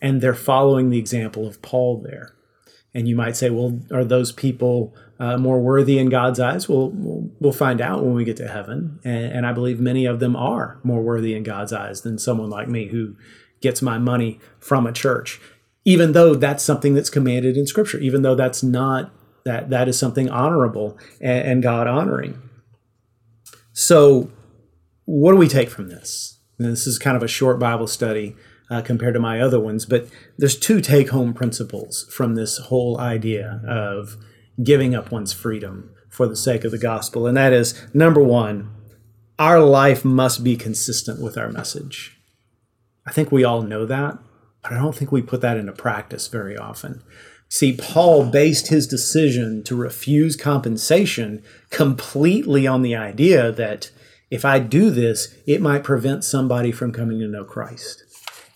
And 0.02 0.20
they're 0.20 0.34
following 0.34 0.90
the 0.90 0.98
example 0.98 1.46
of 1.46 1.62
Paul 1.62 2.02
there. 2.02 2.34
And 2.92 3.08
you 3.08 3.16
might 3.16 3.36
say, 3.36 3.50
well, 3.50 3.80
are 3.92 4.04
those 4.04 4.30
people 4.32 4.94
uh, 5.18 5.36
more 5.36 5.60
worthy 5.60 5.98
in 5.98 6.10
God's 6.10 6.38
eyes? 6.38 6.68
Well, 6.68 6.90
we'll 6.94 7.52
find 7.52 7.80
out 7.80 8.04
when 8.04 8.14
we 8.14 8.24
get 8.24 8.36
to 8.36 8.48
heaven. 8.48 9.00
And, 9.04 9.24
and 9.24 9.46
I 9.46 9.52
believe 9.52 9.80
many 9.80 10.04
of 10.04 10.20
them 10.20 10.36
are 10.36 10.78
more 10.84 11.02
worthy 11.02 11.34
in 11.34 11.42
God's 11.42 11.72
eyes 11.72 12.02
than 12.02 12.18
someone 12.18 12.50
like 12.50 12.68
me 12.68 12.88
who 12.88 13.16
gets 13.60 13.80
my 13.80 13.98
money 13.98 14.38
from 14.60 14.86
a 14.86 14.92
church, 14.92 15.40
even 15.84 16.12
though 16.12 16.34
that's 16.34 16.62
something 16.62 16.94
that's 16.94 17.10
commanded 17.10 17.56
in 17.56 17.66
Scripture, 17.66 17.98
even 17.98 18.22
though 18.22 18.34
that's 18.34 18.62
not 18.62 19.12
that 19.44 19.70
that 19.70 19.88
is 19.88 19.98
something 19.98 20.30
honorable 20.30 20.98
and, 21.20 21.48
and 21.48 21.62
God 21.62 21.86
honoring. 21.86 22.40
So, 23.72 24.30
what 25.04 25.32
do 25.32 25.36
we 25.36 25.48
take 25.48 25.68
from 25.68 25.88
this? 25.88 26.38
And 26.58 26.70
this 26.70 26.86
is 26.86 26.98
kind 26.98 27.16
of 27.16 27.22
a 27.22 27.28
short 27.28 27.58
Bible 27.58 27.86
study 27.86 28.36
uh, 28.70 28.80
compared 28.80 29.14
to 29.14 29.20
my 29.20 29.40
other 29.40 29.60
ones, 29.60 29.84
but 29.84 30.08
there's 30.38 30.58
two 30.58 30.80
take 30.80 31.10
home 31.10 31.34
principles 31.34 32.06
from 32.10 32.34
this 32.34 32.58
whole 32.58 32.98
idea 32.98 33.60
of 33.66 34.16
giving 34.62 34.94
up 34.94 35.10
one's 35.10 35.32
freedom 35.32 35.90
for 36.08 36.26
the 36.26 36.36
sake 36.36 36.64
of 36.64 36.70
the 36.70 36.78
gospel. 36.78 37.26
And 37.26 37.36
that 37.36 37.52
is 37.52 37.74
number 37.92 38.22
one, 38.22 38.70
our 39.38 39.60
life 39.60 40.04
must 40.04 40.44
be 40.44 40.56
consistent 40.56 41.20
with 41.20 41.36
our 41.36 41.50
message. 41.50 42.16
I 43.06 43.12
think 43.12 43.32
we 43.32 43.44
all 43.44 43.62
know 43.62 43.84
that, 43.84 44.18
but 44.62 44.72
I 44.72 44.76
don't 44.76 44.94
think 44.94 45.10
we 45.10 45.22
put 45.22 45.40
that 45.40 45.56
into 45.56 45.72
practice 45.72 46.28
very 46.28 46.56
often. 46.56 47.02
See, 47.54 47.76
Paul 47.76 48.30
based 48.30 48.66
his 48.66 48.84
decision 48.84 49.62
to 49.62 49.76
refuse 49.76 50.34
compensation 50.34 51.40
completely 51.70 52.66
on 52.66 52.82
the 52.82 52.96
idea 52.96 53.52
that 53.52 53.92
if 54.28 54.44
I 54.44 54.58
do 54.58 54.90
this, 54.90 55.32
it 55.46 55.60
might 55.60 55.84
prevent 55.84 56.24
somebody 56.24 56.72
from 56.72 56.90
coming 56.90 57.20
to 57.20 57.28
know 57.28 57.44
Christ. 57.44 58.02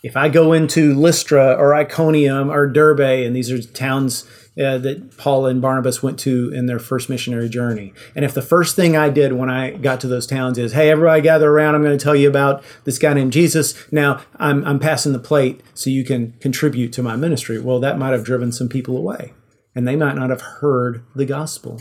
If 0.03 0.17
I 0.17 0.29
go 0.29 0.53
into 0.53 0.95
Lystra 0.95 1.55
or 1.55 1.77
Iconium 1.77 2.51
or 2.51 2.67
Derbe, 2.67 3.25
and 3.25 3.37
these 3.37 3.53
are 3.53 3.63
towns 3.63 4.29
uh, 4.59 4.79
that 4.79 5.17
Paul 5.17 5.47
and 5.47 5.63
Barnabas 5.63 6.03
went 6.03 6.19
to 6.21 6.51
in 6.53 6.67
their 6.67 6.79
first 6.79 7.09
missionary 7.09 7.49
journey. 7.49 7.93
And 8.17 8.25
if 8.25 8.35
the 8.35 8.43
first 8.43 8.75
thing 8.75 8.97
I 8.97 9.09
did 9.09 9.33
when 9.35 9.49
I 9.49 9.71
got 9.73 10.01
to 10.01 10.09
those 10.09 10.27
towns 10.27 10.59
is, 10.59 10.73
hey, 10.73 10.91
everybody 10.91 11.23
gather 11.23 11.51
around, 11.51 11.75
I'm 11.75 11.83
going 11.83 11.97
to 11.97 12.03
tell 12.03 12.17
you 12.17 12.29
about 12.29 12.65
this 12.85 12.99
guy 12.99 13.15
named 13.15 13.33
Jesus. 13.33 13.75
Now 13.93 14.21
I'm, 14.37 14.65
I'm 14.65 14.79
passing 14.79 15.13
the 15.13 15.19
plate 15.19 15.61
so 15.75 15.91
you 15.91 16.05
can 16.05 16.33
contribute 16.41 16.93
to 16.95 17.03
my 17.03 17.17
ministry. 17.17 17.61
Well, 17.61 17.81
that 17.81 17.99
might 17.99 18.13
have 18.13 18.25
driven 18.25 18.51
some 18.51 18.69
people 18.69 18.97
away 18.97 19.33
and 19.75 19.87
they 19.87 19.97
might 19.97 20.17
not 20.17 20.31
have 20.31 20.41
heard 20.41 21.05
the 21.15 21.27
gospel. 21.27 21.81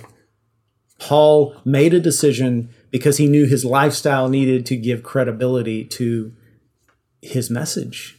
Paul 1.00 1.56
made 1.64 1.94
a 1.94 2.00
decision 2.00 2.70
because 2.92 3.18
he 3.18 3.28
knew 3.28 3.46
his 3.46 3.66
lifestyle 3.66 4.30
needed 4.30 4.66
to 4.68 4.76
give 4.76 5.04
credibility 5.04 5.84
to 5.86 6.34
his 7.22 7.50
message. 7.50 8.17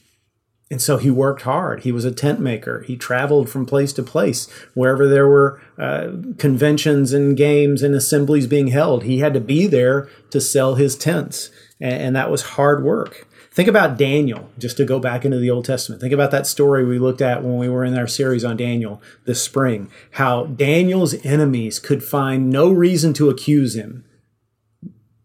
And 0.71 0.83
so 0.83 0.99
he 0.99 1.11
worked 1.11 1.43
hard. 1.43 1.81
He 1.81 1.93
was 1.93 2.05
a 2.05 2.13
tent 2.13 2.41
maker. 2.41 2.83
He 2.83 2.97
traveled 2.97 3.49
from 3.49 3.65
place 3.65 3.93
to 3.95 4.03
place 4.03 4.51
wherever 4.75 5.09
there 5.09 5.27
were 5.27 5.61
uh, 5.79 6.09
conventions 6.37 7.13
and 7.13 7.37
games 7.37 7.83
and 7.83 7.95
assemblies 7.95 8.47
being 8.47 8.69
held. 8.69 9.05
He 9.05 9.21
had 9.21 9.33
to 9.35 9.41
be 9.41 9.67
there 9.67 10.09
to 10.31 10.41
sell 10.41 10.75
his 10.75 10.95
tents. 10.95 11.51
And, 11.81 12.03
and 12.03 12.17
that 12.17 12.31
was 12.31 12.43
hard 12.43 12.85
work. 12.85 13.27
Think 13.51 13.69
about 13.69 13.97
Daniel, 13.97 14.51
just 14.59 14.77
to 14.77 14.85
go 14.85 15.01
back 15.01 15.25
into 15.25 15.39
the 15.39 15.51
Old 15.51 15.65
Testament. 15.65 16.01
Think 16.01 16.13
about 16.13 16.31
that 16.31 16.47
story 16.47 16.85
we 16.85 16.99
looked 16.99 17.23
at 17.23 17.43
when 17.43 17.57
we 17.57 17.69
were 17.69 17.85
in 17.85 17.99
our 17.99 18.07
series 18.07 18.45
on 18.45 18.57
Daniel 18.57 19.03
this 19.25 19.43
spring. 19.43 19.91
How 20.13 20.45
Daniel's 20.45 21.15
enemies 21.25 21.81
could 21.81 22.05
find 22.05 22.51
no 22.51 22.71
reason 22.71 23.15
to 23.15 23.31
accuse 23.31 23.75
him 23.75 24.05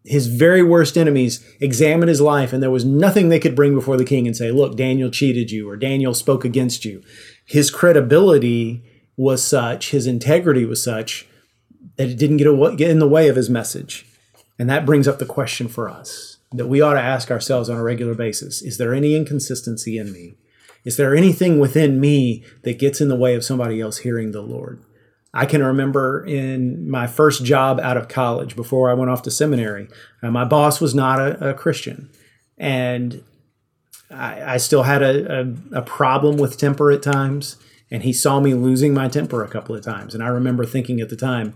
his 0.04 0.26
very 0.26 0.62
worst 0.62 0.98
enemies 0.98 1.44
examined 1.60 2.10
his 2.10 2.20
life, 2.20 2.52
and 2.52 2.62
there 2.62 2.70
was 2.70 2.84
nothing 2.84 3.28
they 3.28 3.40
could 3.40 3.56
bring 3.56 3.74
before 3.74 3.96
the 3.96 4.04
king 4.04 4.26
and 4.26 4.36
say, 4.36 4.50
Look, 4.50 4.76
Daniel 4.76 5.10
cheated 5.10 5.50
you, 5.50 5.68
or 5.68 5.76
Daniel 5.76 6.14
spoke 6.14 6.44
against 6.44 6.84
you. 6.84 7.02
His 7.44 7.70
credibility 7.70 8.84
was 9.16 9.42
such, 9.42 9.90
his 9.90 10.06
integrity 10.06 10.64
was 10.64 10.82
such, 10.82 11.26
that 11.96 12.10
it 12.10 12.18
didn't 12.18 12.36
get, 12.36 12.76
get 12.76 12.90
in 12.90 12.98
the 12.98 13.08
way 13.08 13.28
of 13.28 13.36
his 13.36 13.48
message. 13.48 14.06
And 14.58 14.68
that 14.68 14.86
brings 14.86 15.08
up 15.08 15.18
the 15.18 15.26
question 15.26 15.68
for 15.68 15.88
us 15.88 16.38
that 16.52 16.68
we 16.68 16.80
ought 16.80 16.94
to 16.94 17.00
ask 17.00 17.30
ourselves 17.30 17.68
on 17.68 17.76
a 17.76 17.82
regular 17.82 18.14
basis 18.14 18.62
Is 18.62 18.78
there 18.78 18.94
any 18.94 19.16
inconsistency 19.16 19.98
in 19.98 20.12
me? 20.12 20.34
Is 20.84 20.98
there 20.98 21.16
anything 21.16 21.58
within 21.58 21.98
me 21.98 22.44
that 22.62 22.78
gets 22.78 23.00
in 23.00 23.08
the 23.08 23.16
way 23.16 23.34
of 23.34 23.44
somebody 23.44 23.80
else 23.80 23.98
hearing 23.98 24.32
the 24.32 24.42
Lord? 24.42 24.82
I 25.34 25.46
can 25.46 25.64
remember 25.64 26.24
in 26.24 26.88
my 26.88 27.08
first 27.08 27.44
job 27.44 27.80
out 27.80 27.96
of 27.96 28.06
college 28.06 28.54
before 28.54 28.88
I 28.88 28.94
went 28.94 29.10
off 29.10 29.22
to 29.22 29.32
seminary, 29.32 29.88
uh, 30.22 30.30
my 30.30 30.44
boss 30.44 30.80
was 30.80 30.94
not 30.94 31.18
a, 31.18 31.50
a 31.50 31.54
Christian. 31.54 32.08
And 32.56 33.24
I, 34.10 34.54
I 34.54 34.56
still 34.58 34.84
had 34.84 35.02
a, 35.02 35.40
a, 35.40 35.78
a, 35.78 35.82
problem 35.82 36.36
with 36.36 36.56
temper 36.56 36.92
at 36.92 37.02
times. 37.02 37.56
And 37.90 38.04
he 38.04 38.12
saw 38.12 38.38
me 38.38 38.54
losing 38.54 38.94
my 38.94 39.08
temper 39.08 39.42
a 39.42 39.48
couple 39.48 39.74
of 39.74 39.82
times. 39.82 40.14
And 40.14 40.22
I 40.22 40.28
remember 40.28 40.64
thinking 40.64 41.00
at 41.00 41.08
the 41.08 41.16
time, 41.16 41.52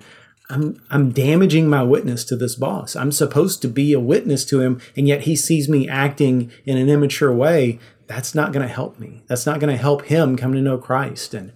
I'm, 0.51 0.83
I'm 0.91 1.11
damaging 1.11 1.69
my 1.69 1.85
witness 1.85 2.25
to 2.25 2.37
this 2.37 2.57
boss. 2.57 2.97
I'm 2.97 3.13
supposed 3.13 3.63
to 3.63 3.69
be 3.69 3.93
a 3.93 4.01
witness 4.01 4.45
to 4.47 4.61
him, 4.61 4.81
and 4.97 5.07
yet 5.07 5.23
he 5.23 5.37
sees 5.37 5.69
me 5.69 5.89
acting 5.89 6.51
in 6.65 6.79
an 6.79 6.89
immature 6.89 7.33
way. 7.33 7.79
That's 8.07 8.35
not 8.35 8.53
going 8.53 8.67
to 8.67 8.73
help 8.73 8.99
me. 8.99 9.23
That's 9.27 9.45
not 9.45 9.61
going 9.61 9.71
to 9.71 9.81
help 9.81 10.07
him 10.07 10.37
come 10.37 10.55
to 10.55 10.61
know 10.61 10.79
Christ. 10.79 11.35
And 11.35 11.53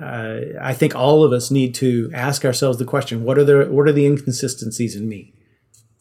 uh, 0.00 0.40
I 0.60 0.74
think 0.74 0.94
all 0.94 1.24
of 1.24 1.32
us 1.32 1.50
need 1.50 1.74
to 1.76 2.10
ask 2.12 2.44
ourselves 2.44 2.78
the 2.78 2.84
question: 2.84 3.24
What 3.24 3.38
are 3.38 3.44
the 3.44 3.66
what 3.70 3.88
are 3.88 3.92
the 3.92 4.06
inconsistencies 4.06 4.96
in 4.96 5.08
me 5.08 5.34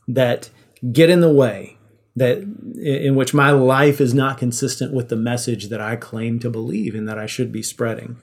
that 0.08 0.50
get 0.92 1.10
in 1.10 1.22
the 1.22 1.32
way 1.32 1.78
that 2.16 2.40
in 2.82 3.16
which 3.16 3.34
my 3.34 3.52
life 3.52 4.02
is 4.02 4.14
not 4.14 4.38
consistent 4.38 4.94
with 4.94 5.10
the 5.10 5.16
message 5.16 5.70
that 5.70 5.82
I 5.82 5.96
claim 5.96 6.40
to 6.40 6.50
believe 6.50 6.96
and 6.96 7.08
that 7.08 7.20
I 7.20 7.28
should 7.28 7.52
be 7.52 7.64
spreading? 7.64 8.18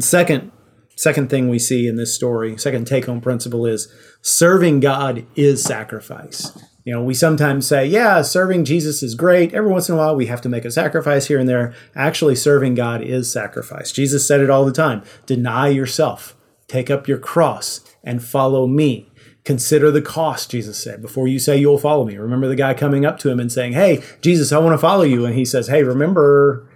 Second, 0.00 0.50
second 0.96 1.30
thing 1.30 1.48
we 1.48 1.58
see 1.58 1.86
in 1.88 1.96
this 1.96 2.14
story, 2.14 2.56
second 2.56 2.86
take-home 2.86 3.20
principle 3.20 3.66
is 3.66 3.92
serving 4.22 4.80
God 4.80 5.26
is 5.36 5.62
sacrifice. 5.62 6.56
You 6.84 6.92
know, 6.92 7.02
we 7.02 7.14
sometimes 7.14 7.66
say, 7.66 7.86
yeah, 7.86 8.20
serving 8.20 8.66
Jesus 8.66 9.02
is 9.02 9.14
great. 9.14 9.54
Every 9.54 9.70
once 9.70 9.88
in 9.88 9.94
a 9.94 9.98
while, 9.98 10.14
we 10.14 10.26
have 10.26 10.42
to 10.42 10.50
make 10.50 10.66
a 10.66 10.70
sacrifice 10.70 11.28
here 11.28 11.38
and 11.38 11.48
there. 11.48 11.74
Actually, 11.96 12.36
serving 12.36 12.74
God 12.74 13.02
is 13.02 13.32
sacrifice. 13.32 13.90
Jesus 13.90 14.28
said 14.28 14.40
it 14.40 14.50
all 14.50 14.66
the 14.66 14.72
time 14.72 15.02
deny 15.24 15.68
yourself, 15.68 16.36
take 16.68 16.90
up 16.90 17.08
your 17.08 17.18
cross, 17.18 17.80
and 18.02 18.22
follow 18.22 18.66
me. 18.66 19.10
Consider 19.44 19.90
the 19.90 20.02
cost, 20.02 20.50
Jesus 20.50 20.82
said, 20.82 21.02
before 21.02 21.28
you 21.28 21.38
say 21.38 21.56
you'll 21.56 21.78
follow 21.78 22.04
me. 22.04 22.16
Remember 22.16 22.48
the 22.48 22.56
guy 22.56 22.72
coming 22.72 23.04
up 23.04 23.18
to 23.18 23.30
him 23.30 23.40
and 23.40 23.52
saying, 23.52 23.72
Hey, 23.72 24.02
Jesus, 24.20 24.52
I 24.52 24.58
want 24.58 24.74
to 24.74 24.78
follow 24.78 25.04
you. 25.04 25.24
And 25.24 25.34
he 25.34 25.44
says, 25.44 25.68
Hey, 25.68 25.82
remember, 25.82 26.68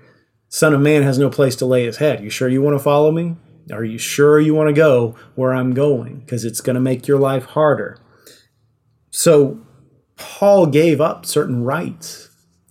Son 0.49 0.75
of 0.75 0.81
Man 0.81 1.03
has 1.03 1.19
no 1.19 1.29
place 1.29 1.57
to 1.57 1.67
lay 1.67 1.85
his 1.85 1.99
head. 1.99 2.23
You 2.23 2.31
sure 2.31 2.49
you 2.49 2.63
want 2.63 2.77
to 2.77 2.83
follow 2.83 3.11
me? 3.11 3.37
Are 3.73 3.85
you 3.85 3.99
sure 3.99 4.41
you 4.41 4.55
want 4.55 4.69
to 4.69 4.75
go 4.75 5.17
where 5.35 5.55
I'm 5.55 5.75
going? 5.75 6.21
Because 6.21 6.45
it's 6.45 6.61
going 6.61 6.75
to 6.75 6.81
make 6.81 7.07
your 7.07 7.19
life 7.19 7.45
harder. 7.45 7.99
So, 9.11 9.61
Paul 10.17 10.67
gave 10.67 11.01
up 11.01 11.25
certain 11.27 11.63
rights 11.63 12.29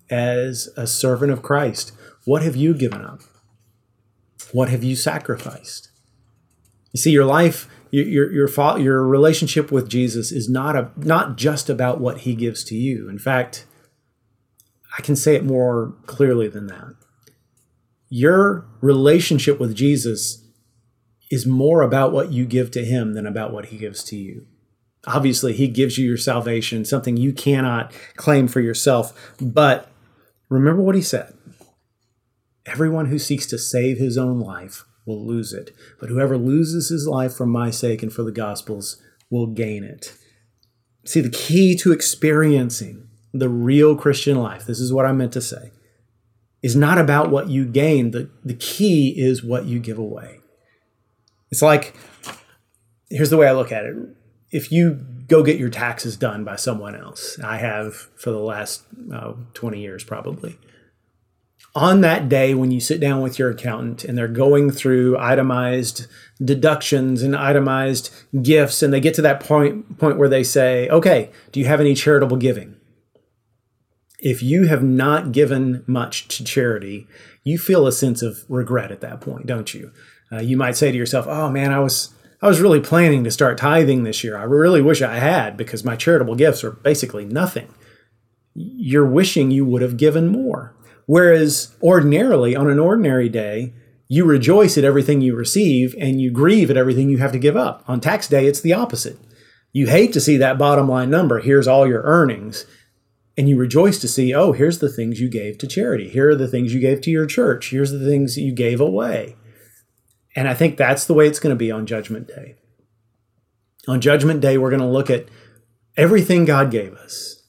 as 0.10 0.70
a 0.78 0.88
servant 0.88 1.32
of 1.32 1.42
Christ. 1.42 1.92
What 2.26 2.42
have 2.42 2.56
you 2.56 2.74
given 2.74 3.04
up? 3.04 3.22
What 4.52 4.70
have 4.70 4.84
you 4.84 4.96
sacrificed? 4.96 5.90
You 6.94 7.00
see, 7.00 7.12
your 7.12 7.26
life, 7.26 7.70
your 7.92 8.32
your 8.32 8.80
your 8.80 9.06
relationship 9.06 9.72
with 9.72 9.90
Jesus 9.90 10.32
is 10.32 10.50
not 10.50 10.76
a 10.76 10.92
not 10.96 11.38
just 11.38 11.70
about 11.70 12.00
what 12.00 12.20
He 12.20 12.36
gives 12.36 12.64
to 12.66 12.76
you. 12.76 13.10
In 13.10 13.20
fact, 13.20 13.66
I 14.98 15.02
can 15.02 15.16
say 15.16 15.36
it 15.36 15.46
more 15.46 15.94
clearly 16.06 16.48
than 16.48 16.68
that. 16.68 16.96
Your 18.10 18.66
relationship 18.82 19.60
with 19.60 19.76
Jesus 19.76 20.47
is 21.30 21.46
more 21.46 21.82
about 21.82 22.12
what 22.12 22.32
you 22.32 22.46
give 22.46 22.72
to 22.72 22.86
Him 22.86 23.14
than 23.14 23.26
about 23.26 23.52
what 23.52 23.68
He 23.68 23.78
gives 23.78 24.04
to 24.06 24.16
you. 24.16 24.46
Obviously, 25.06 25.54
He 25.54 25.68
gives 25.68 25.98
you 25.98 26.08
your 26.08 26.18
salvation, 26.18 26.86
something 26.86 27.18
you 27.18 27.34
cannot 27.34 27.94
claim 28.16 28.48
for 28.48 28.62
yourself. 28.62 29.36
But 29.42 29.90
remember 30.50 30.82
what 30.82 30.96
He 30.96 31.02
said 31.02 31.34
Everyone 32.68 33.06
who 33.06 33.18
seeks 33.18 33.46
to 33.48 33.58
save 33.58 33.98
his 33.98 34.18
own 34.18 34.42
life 34.42 34.84
will 35.06 35.26
lose 35.26 35.54
it, 35.54 35.74
but 36.02 36.10
whoever 36.10 36.38
loses 36.38 36.90
his 36.90 37.08
life 37.08 37.34
for 37.34 37.46
my 37.46 37.72
sake 37.72 38.04
and 38.04 38.12
for 38.12 38.24
the 38.24 38.32
gospel's 38.32 39.02
will 39.30 39.48
gain 39.48 39.86
it. 39.86 40.14
See, 41.06 41.22
the 41.22 41.30
key 41.30 41.78
to 41.78 41.94
experiencing 41.94 43.08
the 43.34 43.48
real 43.48 43.96
Christian 43.96 44.38
life, 44.38 44.66
this 44.66 44.82
is 44.82 44.92
what 44.92 45.06
I 45.06 45.14
meant 45.14 45.32
to 45.34 45.42
say, 45.42 45.72
is 46.62 46.76
not 46.76 46.98
about 46.98 47.32
what 47.32 47.50
you 47.50 47.66
gain. 47.66 48.12
The, 48.12 48.30
the 48.44 48.54
key 48.54 49.16
is 49.18 49.42
what 49.42 49.64
you 49.64 49.80
give 49.80 49.98
away. 49.98 50.40
It's 51.52 51.62
like, 51.62 51.96
here's 53.10 53.30
the 53.30 53.38
way 53.38 53.48
I 53.48 53.54
look 53.54 53.72
at 53.72 53.86
it 53.86 53.96
if 54.52 54.72
you 54.72 55.06
go 55.28 55.44
get 55.44 55.60
your 55.60 55.70
taxes 55.70 56.16
done 56.16 56.44
by 56.44 56.56
someone 56.56 56.96
else, 56.96 57.40
I 57.40 57.58
have 57.58 57.96
for 58.16 58.32
the 58.32 58.40
last 58.40 58.84
uh, 59.14 59.34
20 59.54 59.80
years 59.80 60.04
probably. 60.04 60.58
On 61.76 62.02
that 62.02 62.28
day, 62.28 62.56
when 62.56 62.72
you 62.72 62.80
sit 62.80 63.00
down 63.00 63.22
with 63.22 63.38
your 63.38 63.52
accountant 63.52 64.04
and 64.04 64.18
they're 64.18 64.28
going 64.28 64.72
through 64.72 65.18
itemized 65.20 66.08
deductions 66.44 67.22
and 67.22 67.36
itemized 67.36 68.12
gifts, 68.42 68.82
and 68.82 68.92
they 68.92 69.00
get 69.00 69.14
to 69.16 69.22
that 69.22 69.42
point, 69.42 70.00
point 70.00 70.18
where 70.18 70.30
they 70.30 70.44
say, 70.44 70.90
Okay, 70.90 71.30
do 71.52 71.60
you 71.60 71.68
have 71.68 71.80
any 71.80 71.94
charitable 71.94 72.38
giving? 72.38 72.76
If 74.20 74.42
you 74.42 74.66
have 74.66 74.82
not 74.82 75.32
given 75.32 75.84
much 75.86 76.28
to 76.30 76.44
charity, 76.44 77.06
you 77.44 77.60
feel 77.60 77.86
a 77.86 77.92
sense 77.92 78.24
of 78.24 78.44
regret 78.50 78.92
at 78.92 79.02
that 79.02 79.22
point, 79.22 79.46
don't 79.46 79.72
you? 79.74 79.92
Uh, 80.32 80.40
you 80.40 80.58
might 80.58 80.76
say 80.76 80.92
to 80.92 80.98
yourself, 80.98 81.26
Oh 81.28 81.50
man, 81.50 81.72
I 81.72 81.80
was 81.80 82.14
I 82.42 82.48
was 82.48 82.62
really 82.62 82.80
planning 82.80 83.24
to 83.24 83.32
start 83.32 83.58
tithing 83.58 84.04
this 84.04 84.24
year. 84.24 84.38
I 84.38 84.44
really 84.44 84.82
wish 84.82 85.02
I 85.02 85.16
had 85.16 85.58
because 85.58 85.84
my 85.84 85.96
charitable 85.96 86.36
gifts 86.36 86.64
are 86.64 86.72
basically 86.72 87.26
nothing. 87.26 87.74
You're 88.54 89.08
wishing 89.08 89.50
you 89.50 89.66
would 89.66 89.82
have 89.82 89.98
given 89.98 90.28
more. 90.28 90.76
Whereas 91.08 91.76
ordinarily, 91.82 92.56
on 92.56 92.70
an 92.70 92.80
ordinary 92.80 93.30
day, 93.30 93.74
you 94.08 94.24
rejoice 94.24 94.78
at 94.78 94.84
everything 94.84 95.22
you 95.22 95.36
receive 95.36 95.96
and 96.00 96.22
you 96.22 96.32
grieve 96.32 96.70
at 96.70 96.78
everything 96.78 97.10
you 97.10 97.18
have 97.18 97.32
to 97.32 97.40
give 97.40 97.58
up. 97.58 97.84
On 97.88 98.00
tax 98.00 98.28
day, 98.28 98.46
it's 98.46 98.62
the 98.62 98.74
opposite. 98.74 99.18
You 99.74 99.88
hate 99.88 100.14
to 100.14 100.22
see 100.22 100.38
that 100.38 100.58
bottom 100.58 100.88
line 100.88 101.10
number. 101.10 101.40
Here's 101.40 101.68
all 101.68 101.88
your 101.88 102.04
earnings. 102.04 102.66
And 103.38 103.48
you 103.48 103.58
rejoice 103.58 104.00
to 104.00 104.08
see, 104.08 104.34
oh, 104.34 104.52
here's 104.52 104.80
the 104.80 104.92
things 104.92 105.20
you 105.20 105.30
gave 105.30 105.58
to 105.60 105.68
charity. 105.68 106.10
Here 106.10 106.32
are 106.32 106.36
the 106.36 106.48
things 106.48 106.74
you 106.74 106.80
gave 106.80 107.02
to 107.02 107.12
your 107.12 107.28
church. 107.28 107.70
Here's 107.70 107.92
the 107.92 108.04
things 108.04 108.38
you 108.38 108.52
gave 108.52 108.82
away. 108.82 109.36
And 110.38 110.48
I 110.48 110.54
think 110.54 110.78
that's 110.78 111.06
the 111.06 111.16
way 111.16 111.28
it's 111.28 111.40
going 111.40 111.54
to 111.54 111.58
be 111.58 111.72
on 111.72 111.88
Judgment 111.88 112.28
Day. 112.28 112.56
On 113.88 114.00
Judgment 114.00 114.40
Day, 114.40 114.60
we're 114.60 114.70
going 114.70 114.84
to 114.84 114.88
look 114.88 115.10
at 115.10 115.26
everything 115.98 116.46
God 116.46 116.70
gave 116.70 116.94
us, 116.94 117.42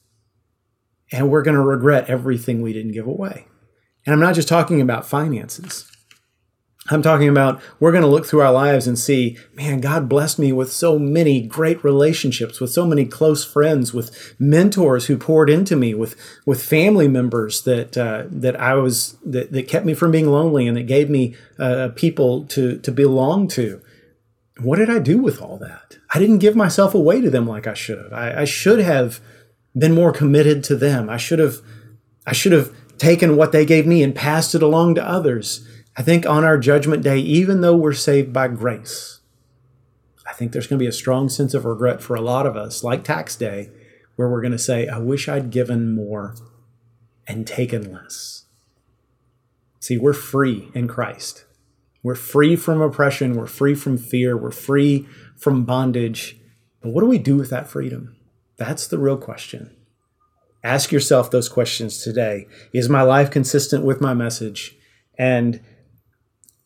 and 1.11 1.29
we're 1.29 1.43
going 1.43 1.55
to 1.55 1.61
regret 1.61 2.09
everything 2.09 2.63
we 2.63 2.73
didn't 2.73 2.93
give 2.93 3.05
away. 3.05 3.45
And 4.07 4.13
I'm 4.13 4.19
not 4.19 4.33
just 4.33 4.47
talking 4.47 4.81
about 4.81 5.05
finances. 5.05 5.88
I'm 6.87 7.01
talking 7.01 7.27
about 7.27 7.61
we're 7.79 7.91
going 7.91 8.03
to 8.03 8.09
look 8.09 8.25
through 8.25 8.41
our 8.41 8.53
lives 8.53 8.87
and 8.87 8.97
see, 8.97 9.37
man, 9.53 9.79
God 9.81 10.07
blessed 10.09 10.39
me 10.39 10.51
with 10.51 10.71
so 10.71 10.97
many 10.97 11.41
great 11.41 11.83
relationships, 11.83 12.59
with 12.59 12.71
so 12.71 12.85
many 12.85 13.05
close 13.05 13.43
friends, 13.43 13.93
with 13.93 14.35
mentors 14.39 15.05
who 15.05 15.17
poured 15.17 15.49
into 15.49 15.75
me, 15.75 15.93
with 15.93 16.15
with 16.45 16.63
family 16.63 17.07
members 17.07 17.63
that 17.63 17.97
uh, 17.97 18.23
that 18.29 18.59
I 18.59 18.75
was 18.75 19.17
that, 19.25 19.51
that 19.51 19.67
kept 19.67 19.85
me 19.85 19.93
from 19.93 20.11
being 20.11 20.27
lonely 20.27 20.67
and 20.67 20.77
that 20.77 20.83
gave 20.83 21.09
me 21.09 21.35
uh, 21.59 21.89
people 21.95 22.45
to 22.47 22.79
to 22.79 22.91
belong 22.91 23.47
to. 23.49 23.81
What 24.59 24.77
did 24.77 24.89
I 24.89 24.99
do 24.99 25.19
with 25.19 25.41
all 25.41 25.57
that? 25.59 25.97
I 26.13 26.19
didn't 26.19 26.39
give 26.39 26.55
myself 26.55 26.93
away 26.93 27.21
to 27.21 27.29
them 27.29 27.47
like 27.47 27.67
I 27.67 27.73
should 27.73 27.97
have. 27.97 28.11
I, 28.11 28.41
I 28.41 28.45
should 28.45 28.79
have 28.79 29.21
been 29.77 29.93
more 29.93 30.11
committed 30.11 30.63
to 30.65 30.75
them. 30.75 31.09
I 31.09 31.17
should 31.17 31.39
have 31.39 31.57
I 32.25 32.33
should 32.33 32.51
have 32.51 32.73
taken 32.97 33.35
what 33.37 33.51
they 33.51 33.65
gave 33.65 33.85
me 33.85 34.01
and 34.01 34.15
passed 34.15 34.55
it 34.55 34.63
along 34.63 34.95
to 34.95 35.07
others. 35.07 35.65
I 35.99 36.01
think 36.01 36.25
on 36.25 36.45
our 36.45 36.57
judgment 36.57 37.03
day, 37.03 37.17
even 37.19 37.59
though 37.59 37.75
we're 37.75 37.91
saved 37.91 38.31
by 38.31 38.47
grace, 38.47 39.19
I 40.25 40.31
think 40.31 40.53
there's 40.53 40.65
going 40.65 40.79
to 40.79 40.83
be 40.83 40.87
a 40.87 40.93
strong 40.93 41.27
sense 41.27 41.53
of 41.53 41.65
regret 41.65 42.01
for 42.01 42.15
a 42.15 42.21
lot 42.21 42.45
of 42.45 42.55
us, 42.55 42.85
like 42.85 43.03
tax 43.03 43.35
day, 43.35 43.69
where 44.15 44.29
we're 44.29 44.39
going 44.39 44.53
to 44.53 44.57
say, 44.57 44.87
I 44.87 44.97
wish 44.97 45.27
I'd 45.27 45.49
given 45.49 45.93
more 45.93 46.35
and 47.27 47.45
taken 47.45 47.91
less. 47.91 48.45
See, 49.81 49.97
we're 49.97 50.13
free 50.13 50.69
in 50.73 50.87
Christ. 50.87 51.43
We're 52.01 52.15
free 52.15 52.55
from 52.55 52.79
oppression. 52.79 53.33
We're 53.35 53.45
free 53.45 53.75
from 53.75 53.97
fear. 53.97 54.37
We're 54.37 54.51
free 54.51 55.05
from 55.35 55.65
bondage. 55.65 56.39
But 56.79 56.93
what 56.93 57.01
do 57.01 57.07
we 57.07 57.17
do 57.17 57.35
with 57.35 57.49
that 57.49 57.67
freedom? 57.67 58.15
That's 58.55 58.87
the 58.87 58.97
real 58.97 59.17
question. 59.17 59.75
Ask 60.63 60.93
yourself 60.93 61.29
those 61.29 61.49
questions 61.49 62.01
today. 62.01 62.47
Is 62.73 62.87
my 62.87 63.01
life 63.01 63.29
consistent 63.29 63.83
with 63.83 63.99
my 63.99 64.13
message? 64.13 64.77
And 65.17 65.59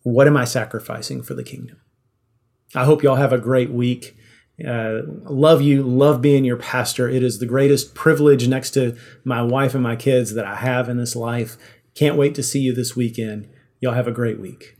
what 0.04 0.28
am 0.28 0.38
I 0.38 0.46
sacrificing 0.46 1.24
for 1.24 1.34
the 1.34 1.44
kingdom? 1.44 1.82
I 2.76 2.86
hope 2.86 3.04
y'all 3.04 3.16
have 3.16 3.34
a 3.34 3.38
great 3.38 3.72
week. 3.72 4.16
Uh, 4.66 5.02
love 5.24 5.62
you, 5.62 5.84
love 5.84 6.22
being 6.22 6.46
your 6.46 6.58
pastor. 6.58 7.10
It 7.10 7.24
is 7.24 7.40
the 7.40 7.46
greatest 7.46 7.96
privilege 7.96 8.48
next 8.48 8.72
to 8.72 8.96
my 9.24 9.42
wife 9.42 9.74
and 9.74 9.84
my 9.84 9.96
kids 9.96 10.34
that 10.36 10.46
I 10.46 10.56
have 10.56 10.90
in 10.90 10.98
this 10.98 11.16
life. 11.16 11.58
Can't 11.96 12.18
wait 12.18 12.36
to 12.36 12.44
see 12.44 12.60
you 12.60 12.74
this 12.74 12.96
weekend. 12.96 13.50
Y'all 13.80 13.94
have 13.94 14.08
a 14.08 14.12
great 14.12 14.40
week. 14.40 14.78